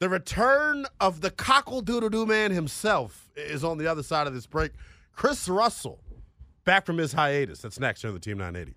[0.00, 4.34] The return of the cockle doodle doo man himself is on the other side of
[4.34, 4.72] this break.
[5.12, 6.00] Chris Russell,
[6.64, 7.60] back from his hiatus.
[7.60, 8.74] That's next here on the Team 980.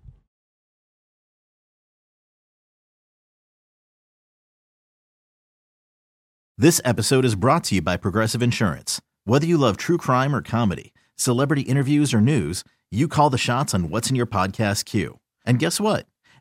[6.60, 9.00] This episode is brought to you by Progressive Insurance.
[9.26, 13.74] Whether you love true crime or comedy, celebrity interviews or news, you call the shots
[13.74, 15.20] on what's in your podcast queue.
[15.46, 16.08] And guess what?